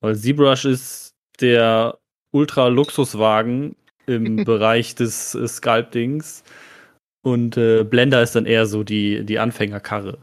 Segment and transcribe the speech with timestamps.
[0.00, 1.98] Weil ZBrush ist der
[2.32, 6.42] Ultra-Luxuswagen im Bereich des äh, Sculptings.
[7.22, 10.18] Und äh, Blender ist dann eher so die, die Anfängerkarre.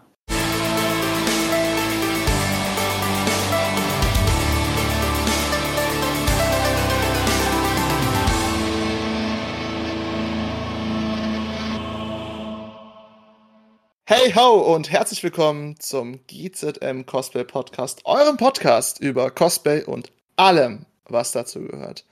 [14.09, 20.85] Hey ho und herzlich willkommen zum GZM Cosplay Podcast, eurem Podcast über Cosplay und allem,
[21.09, 22.05] was dazu gehört.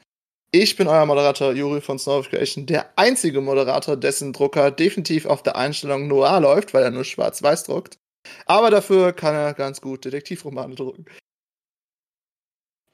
[0.52, 5.42] Ich bin euer Moderator Juri von Snow Creation, der einzige Moderator, dessen Drucker definitiv auf
[5.42, 7.98] der Einstellung Noir läuft, weil er nur schwarz-weiß druckt.
[8.46, 11.06] Aber dafür kann er ganz gut Detektivromane drucken.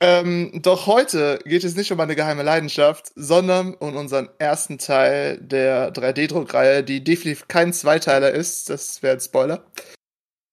[0.04, 5.38] Ähm, doch heute geht es nicht um eine geheime Leidenschaft, sondern um unseren ersten Teil
[5.38, 8.72] der 3D-Druckreihe, die definitiv kein Zweiteiler ist.
[8.72, 9.64] Das wäre ein Spoiler.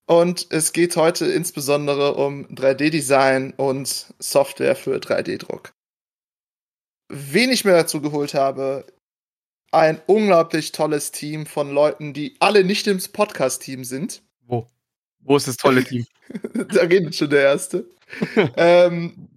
[0.07, 5.73] Und es geht heute insbesondere um 3D-Design und Software für 3D-Druck.
[7.09, 8.85] Wen ich mir dazu geholt habe,
[9.73, 14.23] ein unglaublich tolles Team von Leuten, die alle nicht im Podcast-Team sind.
[14.45, 14.67] Wo?
[15.21, 16.05] Wo ist das tolle Team?
[16.75, 17.87] da geht schon der erste.
[18.57, 19.29] ähm,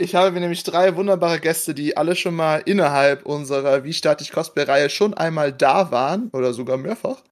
[0.00, 4.32] ich habe nämlich drei wunderbare Gäste, die alle schon mal innerhalb unserer Wie starte ich
[4.32, 7.22] Cosplay-Reihe schon einmal da waren oder sogar mehrfach.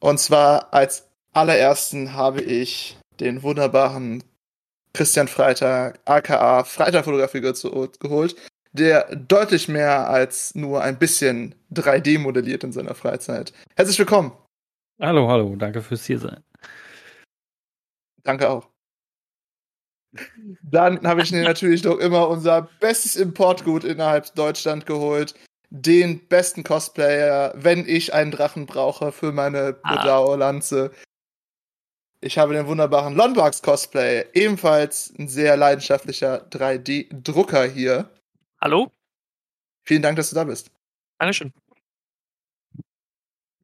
[0.00, 4.24] Und zwar als allerersten habe ich den wunderbaren
[4.94, 8.34] Christian Freitag, aka Freitag Fotografie geholt,
[8.72, 13.52] der deutlich mehr als nur ein bisschen 3D modelliert in seiner Freizeit.
[13.76, 14.32] Herzlich willkommen.
[15.00, 16.42] Hallo, hallo, danke fürs hier sein.
[18.24, 18.71] Danke auch.
[20.62, 25.34] Dann habe ich mir natürlich noch immer unser bestes Importgut innerhalb Deutschland geholt.
[25.70, 30.92] Den besten Cosplayer, wenn ich einen Drachen brauche für meine Budao-Lanze.
[32.20, 38.10] Ich habe den wunderbaren Lonbarks Cosplay, ebenfalls ein sehr leidenschaftlicher 3D-Drucker hier.
[38.60, 38.92] Hallo?
[39.82, 40.70] Vielen Dank, dass du da bist.
[41.18, 41.52] Dankeschön.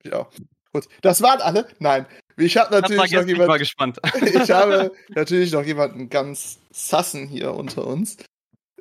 [0.03, 0.29] Ja,
[0.73, 0.89] gut.
[1.03, 1.69] Das waren alle?
[1.79, 2.07] Nein.
[2.39, 3.49] Ich habe natürlich noch jemanden.
[3.49, 3.99] Mal gespannt.
[4.21, 8.17] ich habe natürlich noch jemanden ganz sassen hier unter uns,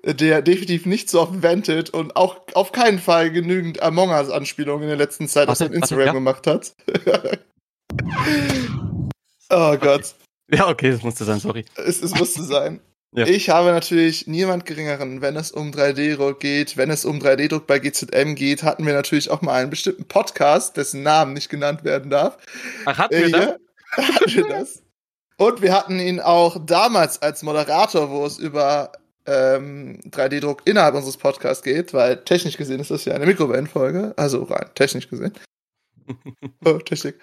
[0.04, 4.84] der definitiv nicht so oft ventet und auch auf keinen Fall genügend Among Us Anspielungen
[4.84, 6.14] in der letzten Zeit auf Instagram ja?
[6.14, 6.76] gemacht hat.
[9.50, 10.16] oh Gott.
[10.50, 11.66] Ja, okay, das musste sein, sorry.
[11.76, 12.80] Es, es musste sein.
[13.14, 13.26] Ja.
[13.26, 17.80] Ich habe natürlich niemand geringeren, wenn es um 3D-Druck geht, wenn es um 3D-Druck bei
[17.80, 22.10] GZM geht, hatten wir natürlich auch mal einen bestimmten Podcast, dessen Namen nicht genannt werden
[22.10, 22.38] darf.
[22.86, 23.58] Ach, hatten wir äh, das?
[23.98, 24.84] hatten wir das.
[25.38, 28.92] Und wir hatten ihn auch damals als Moderator, wo es über
[29.26, 34.44] ähm, 3D-Druck innerhalb unseres Podcasts geht, weil technisch gesehen ist das ja eine Mikrowellenfolge, also
[34.44, 35.34] rein technisch gesehen.
[36.66, 37.20] oh, Technik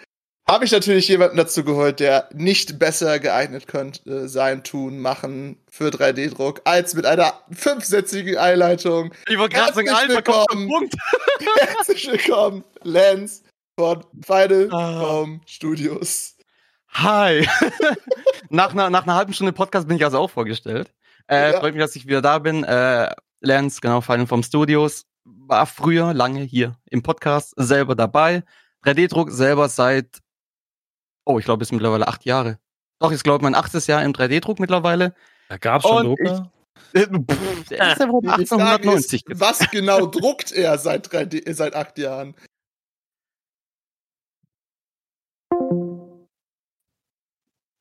[0.46, 5.88] habe ich natürlich jemanden dazu geholt, der nicht besser geeignet könnte sein Tun machen für
[5.88, 9.12] 3D-Druck als mit einer fünfsätzigen Einleitung.
[9.26, 10.94] Ich wollte gerade sagen, Alter, kommt Punkt.
[11.60, 13.42] Herzlich willkommen, Lance
[13.78, 15.00] von Final ah.
[15.00, 16.36] Home Studios.
[16.90, 17.48] Hi.
[18.50, 20.92] nach, einer, nach einer halben Stunde Podcast bin ich also auch vorgestellt.
[21.26, 21.60] Äh, ja.
[21.60, 22.64] Freut mich, dass ich wieder da bin.
[22.64, 25.06] Äh, Lance, genau, Final Form Studios.
[25.24, 28.42] War früher lange hier im Podcast selber dabei.
[28.84, 30.18] 3D-Druck selber seit
[31.24, 32.58] Oh, ich glaube, es ist mittlerweile acht Jahre.
[32.98, 35.14] Doch, ich glaube, mein achtes Jahr im 3D-Druck mittlerweile.
[35.48, 36.52] Da gab es schon Drucker?
[36.92, 39.26] Ich, äh, pff, der ist ja 1890.
[39.26, 42.34] Ist, was genau druckt er seit, 3D, seit acht Jahren?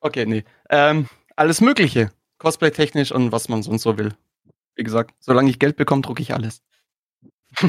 [0.01, 0.43] Okay, nee.
[0.69, 2.11] Ähm, alles Mögliche.
[2.39, 4.13] Cosplay-technisch und was man sonst so will.
[4.75, 6.61] Wie gesagt, solange ich Geld bekomme, drucke ich alles.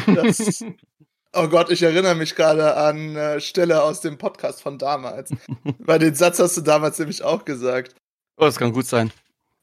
[0.07, 0.65] Das,
[1.37, 5.31] Oh Gott, ich erinnere mich gerade an äh, Stelle aus dem Podcast von damals.
[5.79, 7.95] Weil den Satz hast du damals nämlich auch gesagt.
[8.37, 9.11] Oh, das kann gut sein.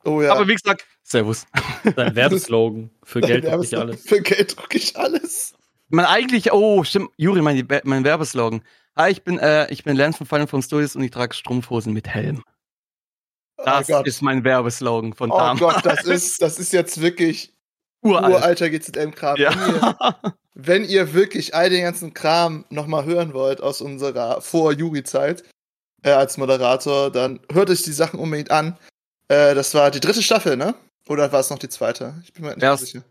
[0.04, 0.34] Oh ja.
[0.34, 1.46] Aber wie gesagt, Servus.
[1.96, 2.90] Dein Werbeslogan.
[3.04, 4.02] Für Geld drucke ich alles.
[4.02, 5.54] Für Geld drucke ich alles.
[5.90, 8.64] Man eigentlich, oh, stimmt, Juri, mein, mein Werbeslogan.
[8.96, 11.94] Hi, ich bin, äh, ich bin Lance von Final Phone Studios und ich trage Strumpfhosen
[11.94, 12.44] mit Helm.
[13.58, 15.62] Oh das oh ist mein Werbeslogan von damals.
[15.62, 17.53] Oh Gott, das ist, das ist jetzt wirklich
[18.02, 18.34] Uralt.
[18.34, 19.38] uralter GZM-Kram.
[19.38, 25.44] Ja wenn ihr wirklich all den ganzen Kram nochmal hören wollt aus unserer Vor-Juri-Zeit
[26.03, 28.78] äh, als Moderator, dann hört euch die Sachen unbedingt an.
[29.28, 30.76] Äh, das war die dritte Staffel, ne?
[31.08, 32.16] Oder war es noch die zweite?
[32.24, 33.03] Ich bin mir nicht Erst, sicher.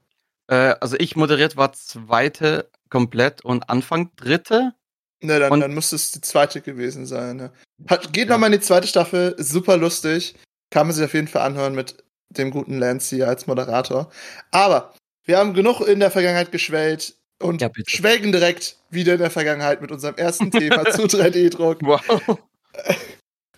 [0.49, 4.75] Äh, also ich moderiert war zweite komplett und Anfang dritte.
[5.23, 7.37] Ne, dann, und dann müsste es die zweite gewesen sein.
[7.37, 7.53] Ne?
[7.89, 8.35] Hat, geht ja.
[8.35, 10.35] nochmal in die zweite Staffel, super lustig.
[10.71, 14.11] Kann man sich auf jeden Fall anhören mit dem guten Lance hier als Moderator.
[14.51, 14.95] Aber
[15.25, 19.81] wir haben genug in der Vergangenheit geschwellt und ja, schwelgen direkt wieder in der Vergangenheit
[19.81, 21.79] mit unserem ersten Thema zu 3D-Druck.
[21.83, 22.39] Wow.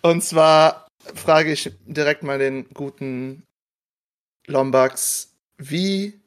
[0.03, 3.45] Und zwar frage ich direkt mal den guten
[4.47, 6.21] Lombax, wie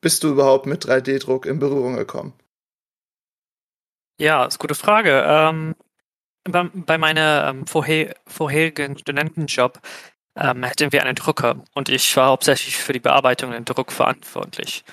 [0.00, 2.34] bist du überhaupt mit 3D-Druck in Berührung gekommen?
[4.20, 5.24] Ja, ist eine gute Frage.
[5.26, 5.74] Ähm,
[6.44, 9.80] bei, bei meinem ähm, vorher, vorherigen Studentenjob
[10.38, 14.84] ähm, hatten wir einen Drucker und ich war hauptsächlich für die Bearbeitung und Druck verantwortlich.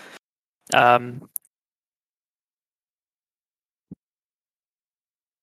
[0.73, 1.29] Ähm,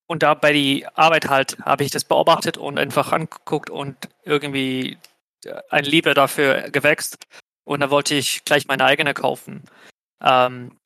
[0.06, 4.98] und da bei die Arbeit halt habe ich das beobachtet und einfach angeguckt und irgendwie
[5.70, 7.16] ein Liebe dafür gewächst.
[7.64, 9.64] Und da wollte ich gleich meine eigene kaufen.
[10.22, 10.78] Ähm,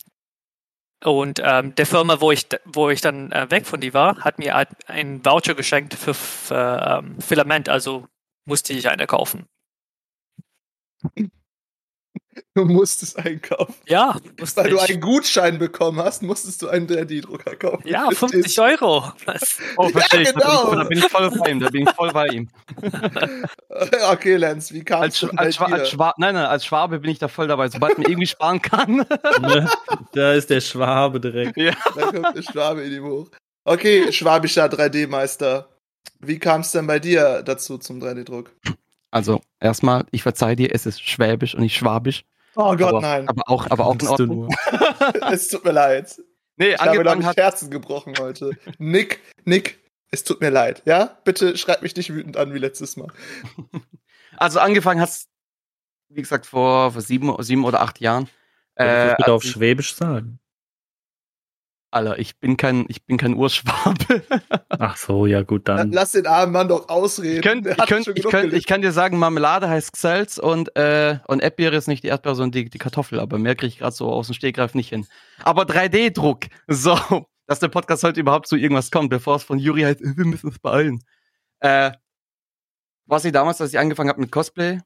[1.04, 4.38] und ähm, der Firma, wo ich, wo ich dann äh, weg von die war, hat
[4.38, 8.08] mir ein Voucher geschenkt für, für ähm, Filament, also
[8.46, 9.46] musste ich eine kaufen.
[12.54, 13.74] Du musstest einkaufen.
[13.86, 14.74] Ja, musste Weil ich.
[14.74, 17.86] du einen Gutschein bekommen hast, musstest du einen 3D-Drucker kaufen.
[17.86, 19.12] Ja, 50 Euro.
[19.26, 19.58] Was?
[19.76, 20.74] Oh, verstehe ja, genau.
[20.74, 21.60] Da bin, ich, da bin, ich, voll bei ihm.
[21.60, 22.48] Da bin ich voll bei ihm.
[24.10, 27.18] okay, Lance, wie kam es als, Schwa als Schwa Nein, nein, als Schwabe bin ich
[27.18, 28.96] da voll dabei, sobald man irgendwie sparen kann.
[28.96, 29.70] Ne?
[30.12, 31.56] da ist der Schwabe direkt.
[31.56, 31.72] Ja.
[31.94, 33.30] Da kommt der Schwabe in ihm hoch.
[33.64, 35.75] Okay, schwabischer 3D-Meister.
[36.20, 38.50] Wie kam es denn bei dir dazu zum 3D-Druck?
[39.10, 42.24] Also, erstmal, ich verzeihe dir, es ist Schwäbisch und nicht Schwabisch.
[42.56, 43.28] Oh Gott, aber, nein.
[43.28, 44.54] Aber auch, aber auch in Ordnung.
[45.30, 46.20] es tut mir leid.
[46.56, 47.36] Nee, ich habe noch hat...
[47.36, 48.52] Herzen gebrochen heute.
[48.78, 49.78] Nick, Nick,
[50.10, 50.82] es tut mir leid.
[50.86, 53.08] Ja, bitte schreib mich nicht wütend an wie letztes Mal.
[54.38, 55.30] Also angefangen hast,
[56.10, 58.28] wie gesagt, vor, vor sieben, sieben oder acht Jahren.
[58.74, 60.40] Äh, bitte auf Schwäbisch sagen.
[61.90, 64.22] Alter, ich bin kein, ich bin kein Urschwabe.
[64.68, 65.92] Ach so, ja gut, dann.
[65.92, 67.36] Lass den armen Mann doch ausreden.
[67.36, 71.18] Ich, könnt, ich, könnt, ich, könnt, ich kann dir sagen, Marmelade heißt Xelz und, äh,
[71.26, 73.20] und Erdbeere ist nicht die Erdbeere, sondern die, die Kartoffel.
[73.20, 75.06] Aber mehr kriege ich gerade so aus dem Stegreif nicht hin.
[75.42, 76.46] Aber 3D-Druck.
[76.68, 80.24] So, dass der Podcast heute überhaupt zu irgendwas kommt, bevor es von Juri heißt, wir
[80.24, 81.02] müssen es beeilen.
[81.60, 81.92] Äh,
[83.06, 84.80] was ich damals, als ich angefangen habe mit Cosplay,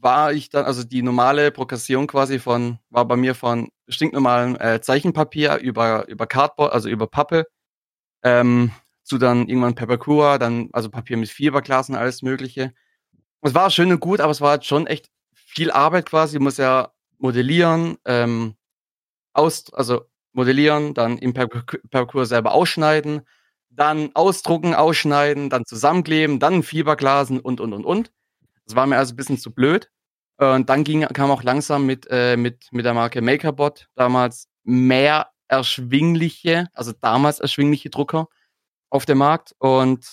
[0.00, 4.80] war ich dann, also die normale Progression quasi von, war bei mir von stinknormalem äh,
[4.80, 7.46] Zeichenpapier über, über Cardboard, also über Pappe,
[8.22, 8.72] ähm,
[9.02, 12.72] zu dann irgendwann Papercura, dann also Papier mit Fiberglas und alles mögliche.
[13.42, 16.38] Es war schön und gut, aber es war halt schon echt viel Arbeit quasi.
[16.38, 18.54] Du musst ja modellieren, ähm,
[19.32, 20.02] aus, also
[20.32, 23.22] modellieren, dann im Papercura selber ausschneiden,
[23.70, 28.12] dann ausdrucken, ausschneiden, dann zusammenkleben, dann Fiberglasen und, und, und, und.
[28.68, 29.90] Das war mir also ein bisschen zu blöd.
[30.36, 35.30] Und dann ging, kam auch langsam mit, äh, mit, mit der Marke MakerBot damals mehr
[35.48, 38.28] erschwingliche, also damals erschwingliche Drucker
[38.90, 39.54] auf dem Markt.
[39.58, 40.06] Und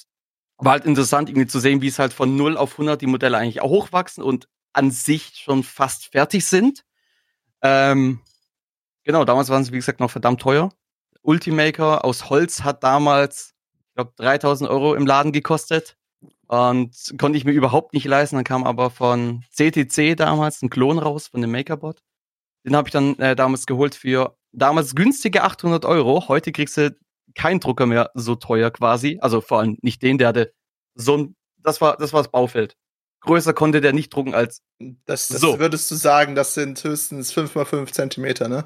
[0.58, 3.38] war halt interessant, irgendwie zu sehen, wie es halt von 0 auf 100 die Modelle
[3.38, 6.86] eigentlich auch hochwachsen und an sich schon fast fertig sind.
[7.62, 8.22] Ähm,
[9.04, 10.72] genau, damals waren sie, wie gesagt, noch verdammt teuer.
[11.22, 13.54] Ultimaker aus Holz hat damals,
[13.90, 15.98] ich glaube, 3000 Euro im Laden gekostet.
[16.48, 18.36] Und konnte ich mir überhaupt nicht leisten.
[18.36, 22.02] Dann kam aber von CTC damals ein Klon raus von dem Makerbot.
[22.66, 26.28] Den habe ich dann äh, damals geholt für damals günstige 800 Euro.
[26.28, 26.96] Heute kriegst du
[27.36, 29.18] keinen Drucker mehr so teuer quasi.
[29.22, 30.54] Also vor allem nicht den, der hatte
[30.96, 32.76] so ein, das war, das war das Baufeld.
[33.22, 34.62] Größer konnte der nicht drucken als.
[35.06, 35.60] Das, das so.
[35.60, 38.66] würdest du sagen, das sind höchstens 5 mal 5 Zentimeter, ne?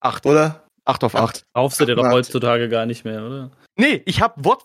[0.00, 0.24] 8.
[0.26, 0.64] Oder?
[0.84, 1.44] 8 auf 8.
[1.52, 3.50] Kaufst du dir doch heutzutage gar nicht mehr, oder?
[3.76, 4.64] Nee, ich habe Wort,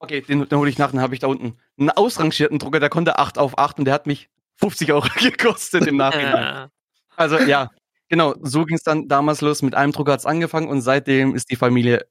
[0.00, 2.88] Okay, den, den hole ich nach, dann habe ich da unten einen ausrangierten Drucker, der
[2.88, 6.68] konnte 8 auf 8 und der hat mich 50 Euro gekostet im Nachhinein.
[7.16, 7.70] also ja,
[8.08, 9.62] genau, so ging es dann damals los.
[9.62, 12.06] Mit einem Drucker hat es angefangen und seitdem ist die Familie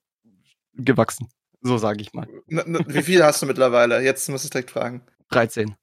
[0.73, 1.29] gewachsen.
[1.61, 2.27] So sage ich mal.
[2.47, 4.01] wie viele hast du mittlerweile?
[4.01, 5.01] Jetzt muss ich direkt fragen.
[5.29, 5.75] 13.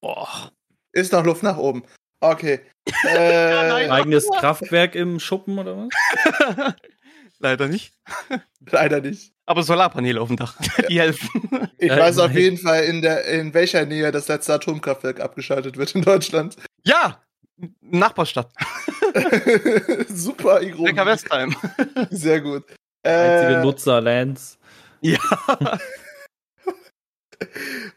[0.00, 0.52] Boah.
[0.92, 1.84] Ist noch Luft nach oben.
[2.20, 2.60] Okay.
[3.04, 6.74] Äh, Eigenes Kraftwerk im Schuppen oder was?
[7.42, 7.92] Leider nicht.
[8.70, 9.32] Leider nicht.
[9.46, 10.54] Aber Solarpaneele auf dem Dach,
[10.88, 11.68] die helfen.
[11.76, 15.94] Ich weiß auf jeden Fall, in, der, in welcher Nähe das letzte Atomkraftwerk abgeschaltet wird
[15.96, 16.56] in Deutschland.
[16.84, 17.20] Ja,
[17.80, 18.52] Nachbarstadt.
[20.08, 20.84] Super, Igro.
[20.84, 21.54] Becker Westheim.
[22.10, 22.64] Sehr gut.
[23.02, 24.56] Einzige äh, Nutzer, Lance.
[25.00, 25.18] Ja.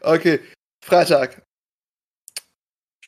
[0.00, 0.40] okay,
[0.84, 1.45] Freitag.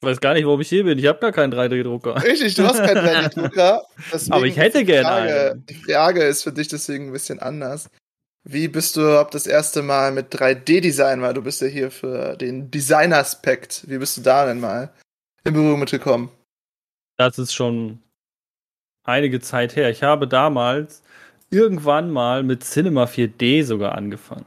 [0.00, 0.96] Ich weiß gar nicht, warum ich hier bin.
[0.96, 2.22] Ich habe gar keinen 3D-Drucker.
[2.22, 3.84] Richtig, du hast keinen 3D-Drucker.
[4.30, 5.66] Aber ich hätte gerne einen.
[5.66, 7.90] Die Frage ist für dich deswegen ein bisschen anders.
[8.44, 12.36] Wie bist du überhaupt das erste Mal mit 3D-Design, weil du bist ja hier für
[12.36, 13.82] den Design-Aspekt.
[13.88, 14.90] Wie bist du da denn mal
[15.44, 16.30] in Berührung mitgekommen?
[17.16, 18.00] Das ist schon
[19.02, 19.90] einige Zeit her.
[19.90, 21.02] Ich habe damals
[21.50, 24.46] irgendwann mal mit Cinema 4D sogar angefangen.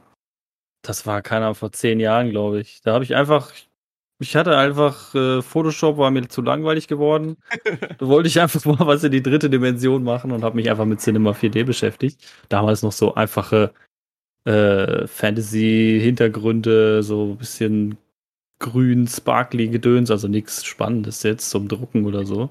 [0.82, 2.80] Das war keiner vor zehn Jahren, glaube ich.
[2.80, 3.68] Da habe ich einfach, ich
[4.36, 7.36] hatte einfach, äh, Photoshop war mir zu langweilig geworden.
[7.98, 10.84] da wollte ich einfach mal was in die dritte Dimension machen und habe mich einfach
[10.84, 12.24] mit Cinema 4D beschäftigt.
[12.48, 13.72] Damals noch so einfache
[14.44, 17.98] äh, Fantasy-Hintergründe, so ein bisschen
[18.58, 22.50] grün, sparkly Gedöns, also nichts Spannendes jetzt zum Drucken oder so.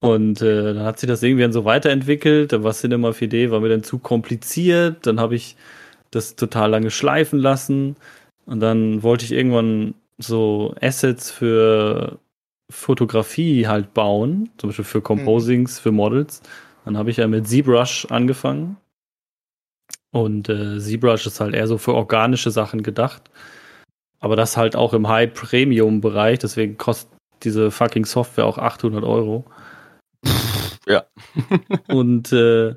[0.00, 2.52] Und äh, dann hat sich das irgendwie dann so weiterentwickelt.
[2.52, 5.06] Da war Cinema 4D, war mir dann zu kompliziert.
[5.06, 5.56] Dann habe ich
[6.10, 7.96] das total lange schleifen lassen.
[8.44, 12.18] Und dann wollte ich irgendwann so Assets für
[12.70, 15.82] Fotografie halt bauen, zum Beispiel für Composings, mhm.
[15.82, 16.42] für Models.
[16.84, 18.76] Dann habe ich ja mit ZBrush angefangen.
[20.12, 23.30] Und äh, ZBrush ist halt eher so für organische Sachen gedacht.
[24.20, 27.10] Aber das halt auch im High-Premium-Bereich, deswegen kostet
[27.42, 29.44] diese fucking Software auch 800 Euro.
[30.86, 31.04] Ja.
[31.88, 32.74] und äh,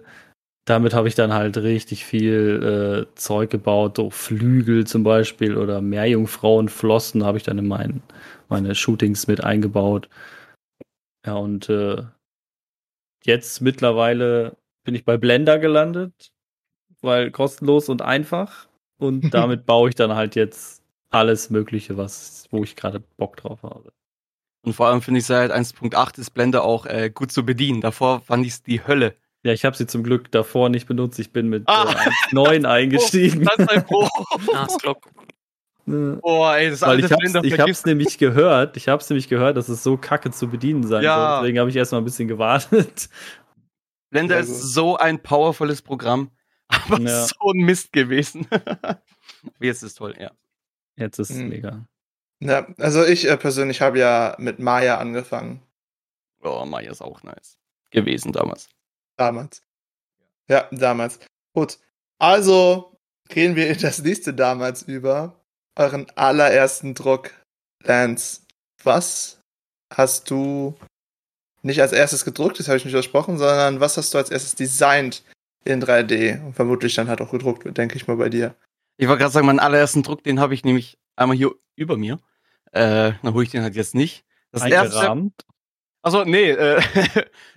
[0.70, 5.82] damit habe ich dann halt richtig viel äh, Zeug gebaut, so Flügel zum Beispiel oder
[5.82, 8.04] Meerjungfrauenflossen habe ich dann in mein,
[8.50, 10.10] meine Shootings mit eingebaut.
[11.26, 12.04] Ja, und äh,
[13.24, 16.32] jetzt mittlerweile bin ich bei Blender gelandet,
[17.02, 18.68] weil kostenlos und einfach.
[19.00, 23.64] Und damit baue ich dann halt jetzt alles Mögliche, was, wo ich gerade Bock drauf
[23.64, 23.92] habe.
[24.64, 27.82] Und vor allem finde ich seit 1.8 ist Blender auch äh, gut zu bedienen.
[27.82, 29.16] Davor fand ich es die Hölle.
[29.43, 31.17] Ja, ich habe sie zum Glück davor nicht benutzt.
[31.19, 31.91] Ich bin mit ah.
[31.91, 33.46] äh, 1.9 eingestiegen.
[33.46, 34.08] Das ist ein Pro.
[34.51, 34.77] das
[36.22, 39.58] Boah, ey, das Weil ich hab's, Blender ich hab's nämlich gehört, ich hab's nämlich gehört,
[39.58, 41.15] dass es so kacke zu bedienen sein ja.
[41.15, 41.41] soll.
[41.41, 43.10] Deswegen habe ich erstmal ein bisschen gewartet.
[44.12, 46.29] Blender ja, ist so ein powervolles Programm,
[46.67, 47.25] aber ja.
[47.25, 48.48] so ein Mist gewesen.
[49.60, 50.31] Jetzt ist es toll, ja.
[50.96, 51.50] Jetzt ist es mhm.
[51.50, 51.86] mega.
[52.39, 55.62] Ja, also ich äh, persönlich habe ja mit Maya angefangen.
[56.41, 57.58] Oh, Maya ist auch nice
[57.91, 58.69] gewesen damals.
[59.20, 59.62] Damals.
[60.48, 61.20] Ja, damals.
[61.54, 61.78] Gut.
[62.20, 62.98] Also
[63.28, 65.36] gehen wir in das nächste damals über.
[65.76, 67.32] Euren allerersten Druck.
[67.84, 68.42] Lance,
[68.84, 69.42] was
[69.94, 70.78] hast du
[71.62, 74.56] nicht als erstes gedruckt, das habe ich nicht versprochen, sondern was hast du als erstes
[74.56, 75.24] designt
[75.66, 78.56] in 3D und vermutlich dann halt auch gedruckt, denke ich mal bei dir.
[78.98, 82.20] Ich wollte gerade sagen, meinen allerersten Druck, den habe ich nämlich einmal hier über mir.
[82.72, 84.26] Äh, dann hole ich den halt jetzt nicht.
[84.52, 85.32] Das erste.
[86.02, 86.82] Also nee, äh,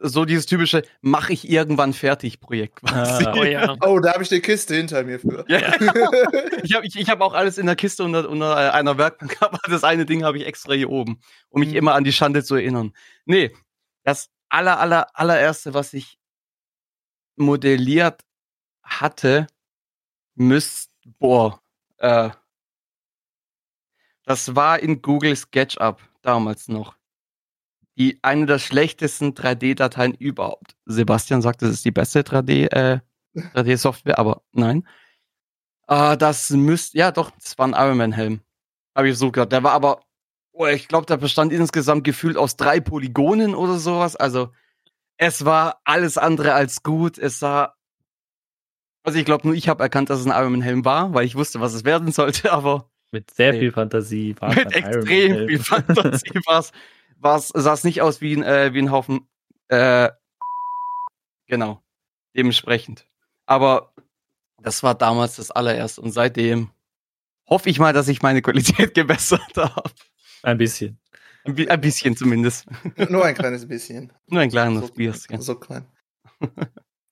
[0.00, 3.24] so dieses typische mache ich irgendwann fertig Projekt quasi.
[3.24, 3.76] Ah, oh, ja.
[3.80, 5.44] oh, da habe ich eine Kiste hinter mir für.
[5.48, 5.58] Ja.
[6.62, 9.58] ich habe ich, ich hab auch alles in der Kiste unter, unter einer Werkbank, aber
[9.66, 11.76] das eine Ding habe ich extra hier oben, um mich mhm.
[11.76, 12.92] immer an die Schande zu erinnern.
[13.24, 13.54] Nee,
[14.04, 16.18] das aller aller allererste, was ich
[17.36, 18.22] modelliert
[18.82, 19.46] hatte,
[20.34, 21.60] müsste boah,
[21.98, 22.30] äh,
[24.24, 26.96] das war in Google SketchUp damals noch.
[27.98, 30.76] Die eine der schlechtesten 3D-Dateien überhaupt.
[30.84, 33.00] Sebastian sagt, das ist die beste 3D, äh,
[33.54, 34.86] 3D-Software, aber nein.
[35.88, 38.40] Äh, das müsste, ja doch, das war ein Ironman-Helm.
[38.94, 39.52] Habe ich so gehört.
[39.52, 40.02] Der war aber,
[40.52, 44.16] oh, ich glaube, der bestand insgesamt gefühlt aus drei Polygonen oder sowas.
[44.16, 44.52] Also,
[45.18, 47.18] es war alles andere als gut.
[47.18, 47.76] Es sah
[49.06, 51.60] also ich glaube, nur ich habe erkannt, dass es ein Ironman-Helm war, weil ich wusste,
[51.60, 53.60] was es werden sollte, aber mit sehr nee.
[53.60, 56.72] viel Fantasie war Mit extrem viel Fantasie war's, war's,
[57.20, 59.28] sah es nicht aus wie ein, äh, wie ein Haufen.
[59.68, 60.10] Äh,
[61.46, 61.82] genau.
[62.36, 63.06] Dementsprechend.
[63.46, 63.92] Aber
[64.60, 66.70] das war damals das allererste und seitdem
[67.48, 69.90] hoffe ich mal, dass ich meine Qualität gebessert habe.
[70.42, 70.98] Ein bisschen.
[71.44, 72.66] Ein, ein, bisschen zumindest.
[73.08, 74.12] Nur ein kleines bisschen.
[74.26, 75.40] Nur ein kleines so, bisschen.
[75.40, 75.86] So klein.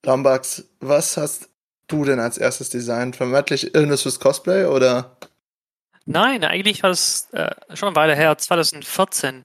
[0.03, 1.49] Lambax, was hast
[1.87, 3.15] du denn als erstes designt?
[3.15, 5.17] Vermutlich irgendwas fürs Cosplay oder?
[6.05, 9.43] Nein, eigentlich war es äh, schon eine Weile her, 2014.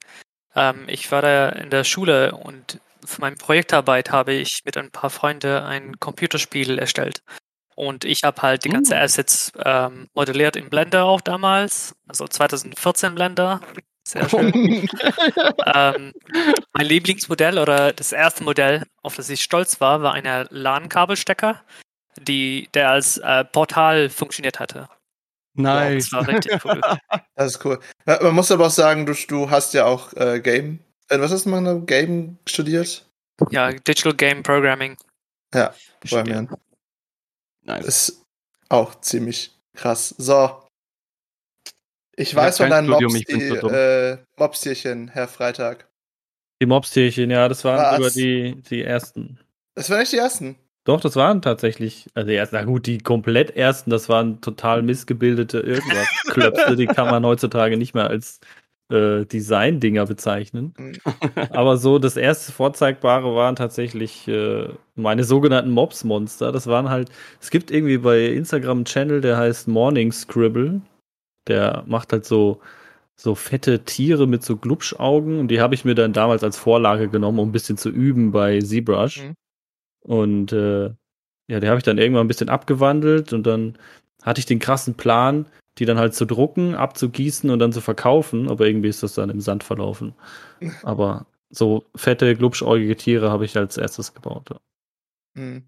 [0.54, 4.90] Ähm, ich war da in der Schule und für meine Projektarbeit habe ich mit ein
[4.90, 7.22] paar Freunden ein Computerspiel erstellt.
[7.74, 8.96] Und ich habe halt die ganzen uh.
[8.96, 13.60] Assets ähm, modelliert in Blender auch damals, also 2014 Blender.
[14.06, 14.52] Sehr schön.
[15.74, 16.12] ähm,
[16.72, 21.62] mein Lieblingsmodell oder das erste Modell, auf das ich stolz war, war ein LAN-Kabelstecker,
[22.18, 24.88] der als äh, Portal funktioniert hatte.
[25.62, 26.12] Nice.
[26.12, 26.80] Wow, das war richtig cool.
[27.36, 27.80] das ist cool.
[28.06, 30.80] Man muss aber auch sagen, du, du hast ja auch äh, Game.
[31.08, 33.06] Äh, was hast du mal Game studiert?
[33.50, 34.96] Ja, Digital Game Programming.
[35.54, 36.48] Ja, Programmieren.
[37.62, 37.86] Nice.
[37.86, 38.22] Ist
[38.68, 40.14] auch ziemlich krass.
[40.18, 40.62] So.
[42.16, 45.88] Ich, ich weiß von deinen Mobs, die, äh, Mobstierchen, Herr Freitag.
[46.60, 47.96] Die Mobstierchen, ja, das waren Was?
[47.96, 49.38] sogar die, die ersten.
[49.74, 50.56] Das waren nicht die ersten.
[50.84, 55.60] Doch, das waren tatsächlich, also erst, na gut, die komplett ersten, das waren total missgebildete
[55.60, 58.40] irgendwas Klöpse, die kann man heutzutage nicht mehr als
[58.90, 60.74] äh, Design-Dinger bezeichnen.
[61.50, 66.50] Aber so das erste Vorzeigbare waren tatsächlich äh, meine sogenannten Mobs-Monster.
[66.50, 67.10] Das waren halt,
[67.40, 70.80] es gibt irgendwie bei Instagram einen Channel, der heißt Morning Scribble.
[71.46, 72.60] Der macht halt so,
[73.16, 77.08] so fette Tiere mit so Glubschaugen und die habe ich mir dann damals als Vorlage
[77.08, 79.24] genommen, um ein bisschen zu üben bei ZBrush.
[79.24, 79.34] Mhm.
[80.02, 80.90] Und äh,
[81.48, 83.76] ja, die habe ich dann irgendwann ein bisschen abgewandelt und dann
[84.22, 85.46] hatte ich den krassen Plan,
[85.78, 89.30] die dann halt zu drucken, abzugießen und dann zu verkaufen, aber irgendwie ist das dann
[89.30, 90.14] im Sand verlaufen.
[90.82, 94.50] Aber so fette, glubschäugige Tiere habe ich als erstes gebaut.
[94.50, 94.60] Ja.
[95.36, 95.64] Hm.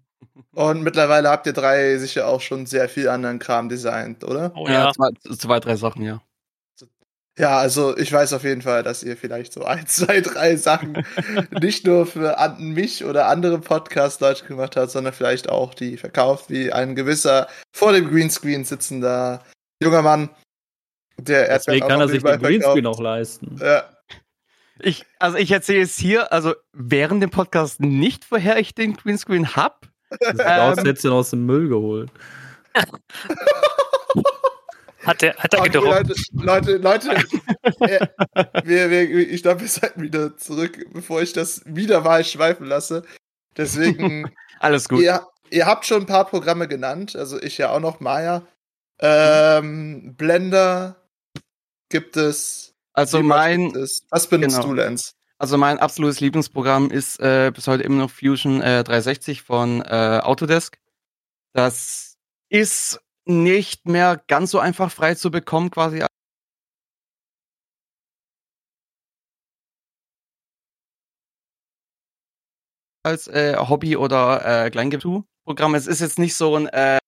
[0.53, 4.53] Und mittlerweile habt ihr drei sicher auch schon sehr viel anderen Kram designt, oder?
[4.55, 6.21] Oh ja, ja zwei, zwei, drei Sachen, ja.
[7.37, 11.03] Ja, also ich weiß auf jeden Fall, dass ihr vielleicht so ein, zwei, drei Sachen
[11.59, 16.49] nicht nur für an mich oder andere Podcast-Leute gemacht habt, sondern vielleicht auch die verkauft,
[16.49, 19.43] wie ein gewisser vor dem Greenscreen sitzender
[19.81, 20.29] junger Mann,
[21.17, 23.57] der Deswegen kann er sich den Greenscreen auch leisten.
[23.59, 23.89] Ja.
[24.79, 29.55] Ich, also ich erzähle es hier, also während dem Podcast nicht, woher ich den Greenscreen
[29.55, 29.87] hab.
[30.19, 32.11] Das ähm, jetzt aus dem Müll geholt.
[35.03, 37.09] Hat er, hat er okay, Leute, Leute, Leute
[37.81, 38.07] äh,
[38.63, 43.03] wir, wir, ich glaube, wir sollten wieder zurück, bevor ich das wieder mal schweifen lasse.
[43.57, 44.31] Deswegen.
[44.59, 45.01] Alles gut.
[45.01, 48.47] Ihr, ihr, habt schon ein paar Programme genannt, also ich ja auch noch, Maya.
[48.99, 50.95] Ähm, Blender
[51.89, 52.73] gibt es.
[52.93, 53.75] Also mein.
[53.75, 54.03] Es.
[54.09, 54.69] Was benutzt genau.
[54.69, 55.15] du, Lenz?
[55.37, 60.21] Also mein absolutes Lieblingsprogramm ist äh, bis heute immer noch Fusion äh, 360 von äh,
[60.23, 60.77] Autodesk.
[61.51, 62.15] Das
[62.47, 66.03] ist nicht mehr ganz so einfach frei zu bekommen, quasi.
[73.05, 75.75] Als äh, Hobby- oder äh, Kleingetu-Programm.
[75.75, 76.99] Es ist jetzt nicht so ein äh,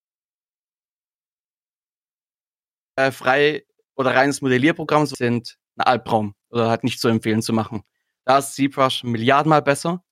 [2.98, 7.84] äh, frei oder reines Modellierprogramm, sind ein Albtraum oder halt nicht zu empfehlen zu machen.
[8.26, 10.04] Da ist ZBrush milliardenmal besser.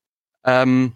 [0.45, 0.95] Ähm,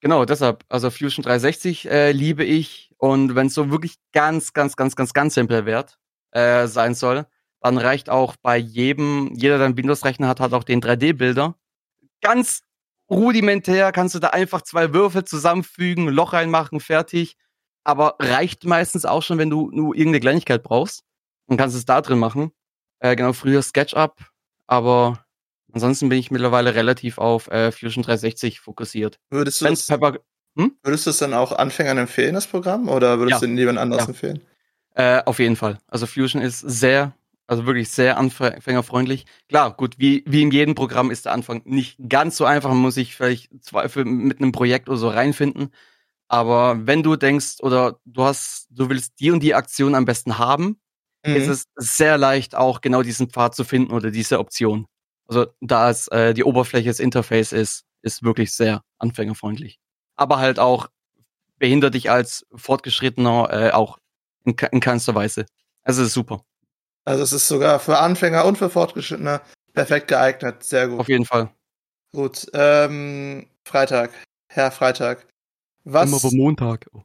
[0.00, 4.76] genau, deshalb, also Fusion 360 äh, liebe ich und wenn es so wirklich ganz, ganz,
[4.76, 5.98] ganz, ganz, ganz simpel wird,
[6.32, 7.26] äh, sein soll,
[7.60, 11.56] dann reicht auch bei jedem, jeder, der einen Windows-Rechner hat, hat auch den 3D-Bilder.
[12.20, 12.62] Ganz
[13.10, 17.36] rudimentär kannst du da einfach zwei Würfel zusammenfügen, Loch reinmachen, fertig.
[17.84, 21.04] Aber reicht meistens auch schon, wenn du nur irgendeine Kleinigkeit brauchst.
[21.46, 22.52] Und kannst es da drin machen.
[23.00, 24.16] Äh, genau, früher SketchUp,
[24.66, 25.24] aber
[25.72, 29.20] ansonsten bin ich mittlerweile relativ auf äh, Fusion 360 fokussiert.
[29.30, 30.18] Würdest du, das, Pepper,
[30.58, 30.76] hm?
[30.82, 32.88] Würdest du es dann auch Anfängern empfehlen, das Programm?
[32.88, 33.48] Oder würdest ja.
[33.48, 34.08] du jemand anders ja.
[34.08, 34.42] empfehlen?
[34.94, 35.78] Äh, auf jeden Fall.
[35.86, 37.14] Also Fusion ist sehr,
[37.46, 39.24] also wirklich sehr anfängerfreundlich.
[39.48, 42.70] Klar, gut, wie, wie in jedem Programm ist der Anfang nicht ganz so einfach.
[42.70, 45.72] Man muss sich vielleicht Zweifel mit einem Projekt oder so reinfinden.
[46.26, 50.38] Aber wenn du denkst oder du hast, du willst die und die Aktion am besten
[50.38, 50.80] haben,
[51.24, 51.36] mhm.
[51.36, 54.86] ist es sehr leicht, auch genau diesen Pfad zu finden oder diese Option.
[55.28, 59.78] Also da es äh, die Oberfläche des Interface ist, ist wirklich sehr anfängerfreundlich
[60.18, 60.88] aber halt auch
[61.58, 63.98] behindert dich als Fortgeschrittener äh, auch
[64.44, 65.46] in, in keinster Weise.
[65.82, 66.44] Also es ist super.
[67.04, 69.40] Also es ist sogar für Anfänger und für Fortgeschrittene
[69.72, 70.62] perfekt geeignet.
[70.62, 71.00] Sehr gut.
[71.00, 71.50] Auf jeden Fall.
[72.12, 72.46] Gut.
[72.52, 74.10] Ähm, Freitag.
[74.48, 75.26] Herr Freitag.
[75.84, 76.10] Was?
[76.10, 76.86] Immer Montag.
[76.92, 77.02] Oh.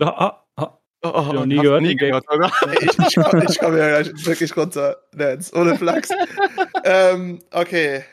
[0.00, 0.78] Ah, ah, ah.
[1.04, 2.24] Oh, oh, oh, nie gehört, nie gehört,
[2.80, 6.10] ich, ich komme komm ja gleich wirklich runter, Nance, ohne Flachs.
[6.84, 8.04] ähm, okay.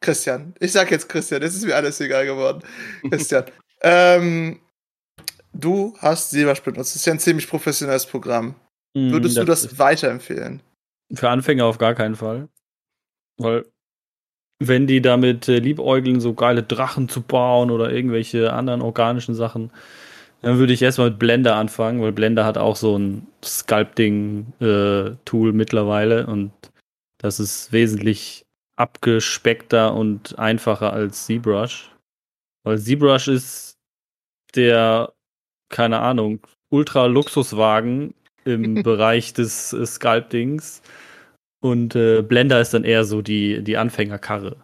[0.00, 0.54] Christian.
[0.60, 2.62] Ich sag jetzt Christian, es ist mir alles egal geworden.
[3.10, 3.44] Christian.
[3.82, 4.60] Ähm,
[5.52, 6.92] du hast ZBrush benutzt.
[6.92, 8.54] Das ist ja ein ziemlich professionelles Programm.
[8.94, 10.62] Mm, Würdest das du das weiterempfehlen?
[11.12, 12.48] Für Anfänger auf gar keinen Fall.
[13.38, 13.66] Weil,
[14.60, 19.72] wenn die damit äh, liebäugeln, so geile Drachen zu bauen oder irgendwelche anderen organischen Sachen,
[20.42, 25.52] dann würde ich erstmal mit Blender anfangen, weil Blender hat auch so ein Sculpting-Tool äh,
[25.52, 26.52] mittlerweile und
[27.18, 28.44] das ist wesentlich
[28.76, 31.92] abgespeckter und einfacher als ZBrush.
[32.64, 33.71] Weil ZBrush ist
[34.54, 35.12] der,
[35.68, 40.82] keine Ahnung, Ultra-Luxuswagen im Bereich des äh, Sculptings.
[41.60, 44.56] Und äh, Blender ist dann eher so die, die Anfängerkarre.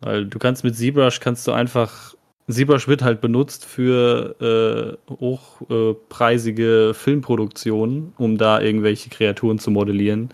[0.00, 2.14] Weil du kannst mit ZBrush kannst du einfach.
[2.48, 10.30] ZBrush wird halt benutzt für äh, hochpreisige Filmproduktionen, um da irgendwelche Kreaturen zu modellieren,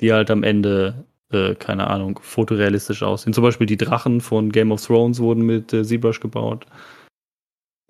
[0.00, 3.32] die halt am Ende, äh, keine Ahnung, fotorealistisch aussehen.
[3.32, 6.66] Zum Beispiel die Drachen von Game of Thrones wurden mit äh, ZBrush gebaut.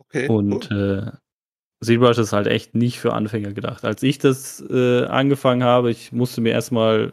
[0.08, 0.28] Okay.
[0.28, 1.12] Und cool.
[1.12, 3.84] äh, ZBrush ist halt echt nicht für Anfänger gedacht.
[3.84, 7.12] Als ich das äh, angefangen habe, ich musste mir erstmal,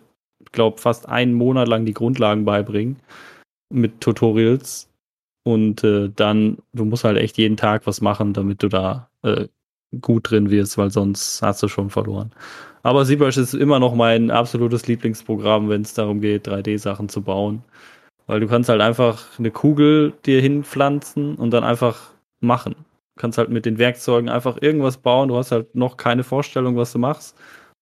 [0.51, 2.97] glaube fast einen Monat lang die Grundlagen beibringen
[3.69, 4.89] mit Tutorials.
[5.45, 9.47] Und äh, dann, du musst halt echt jeden Tag was machen, damit du da äh,
[9.99, 12.31] gut drin wirst, weil sonst hast du schon verloren.
[12.83, 17.63] Aber ZBrush ist immer noch mein absolutes Lieblingsprogramm, wenn es darum geht, 3D-Sachen zu bauen.
[18.25, 22.12] Weil du kannst halt einfach eine Kugel dir hinpflanzen und dann einfach
[22.43, 22.75] machen.
[23.15, 25.29] Du kannst halt mit den Werkzeugen einfach irgendwas bauen.
[25.29, 27.35] Du hast halt noch keine Vorstellung, was du machst.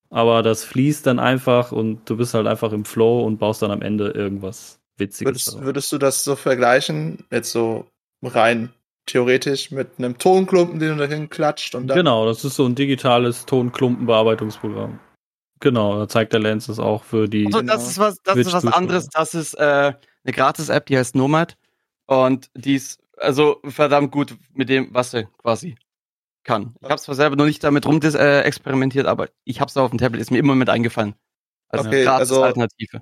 [0.09, 3.71] Aber das fließt dann einfach und du bist halt einfach im Flow und baust dann
[3.71, 5.25] am Ende irgendwas Witziges.
[5.25, 7.85] Würdest, würdest du das so vergleichen, jetzt so
[8.21, 8.73] rein
[9.05, 11.97] theoretisch mit einem Tonklumpen, den du dahin klatscht und dann.
[11.97, 14.99] Genau, das ist so ein digitales Tonklumpenbearbeitungsprogramm.
[15.59, 17.45] Genau, da zeigt der Lens es auch für die.
[17.45, 19.07] Also das ist was, das ist was anderes.
[19.09, 19.93] Das ist äh,
[20.23, 21.55] eine Gratis-App, die heißt Nomad.
[22.07, 25.75] Und die ist also verdammt gut mit dem, was sie quasi
[26.43, 26.75] kann.
[26.81, 29.91] Ich habe zwar selber noch nicht damit rum äh, experimentiert, aber ich habe es auf
[29.91, 31.15] dem Tablet, ist mir immer mit eingefallen.
[31.69, 33.01] Als okay, also Alternative.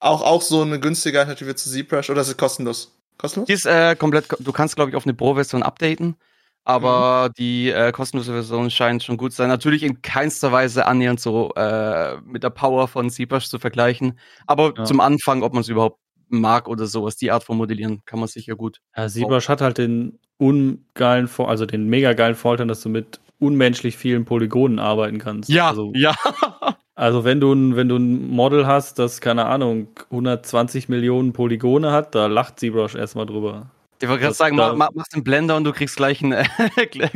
[0.00, 2.96] Auch, auch so eine günstige Alternative zu ZBrush oder ist es kostenlos?
[3.18, 3.46] Kostenlos?
[3.46, 6.16] Die ist äh, komplett, du kannst, glaube ich, auf eine Pro-Version updaten.
[6.64, 7.32] Aber mhm.
[7.38, 9.48] die äh, kostenlose Version scheint schon gut zu sein.
[9.48, 14.18] Natürlich in keinster Weise annähernd so äh, mit der Power von ZBrush zu vergleichen.
[14.46, 14.84] Aber ja.
[14.84, 15.98] zum Anfang, ob man es überhaupt
[16.28, 18.80] mag oder sowas, die Art von Modellieren kann man sicher gut.
[18.96, 23.96] Ja, ZBrush hat halt den ungeilen, also den mega geilen Vorteil, dass du mit unmenschlich
[23.96, 25.48] vielen Polygonen arbeiten kannst.
[25.48, 26.14] Ja, also, ja.
[26.94, 31.92] also wenn du, ein, wenn du ein Model hast, das, keine Ahnung, 120 Millionen Polygone
[31.92, 33.70] hat, da lacht ZBrush erstmal drüber.
[34.00, 36.32] Ich wollte gerade sagen, mach, mach, mach den Blender und du kriegst gleich einen,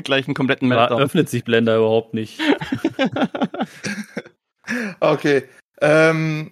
[0.05, 0.98] gleich einen kompletten Meltdown.
[0.98, 2.40] Da öffnet sich Blender überhaupt nicht.
[5.01, 5.44] okay.
[5.81, 6.51] Ähm,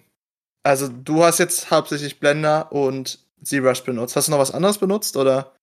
[0.63, 4.15] also du hast jetzt hauptsächlich Blender und ZBrush benutzt.
[4.15, 5.55] Hast du noch was anderes benutzt oder?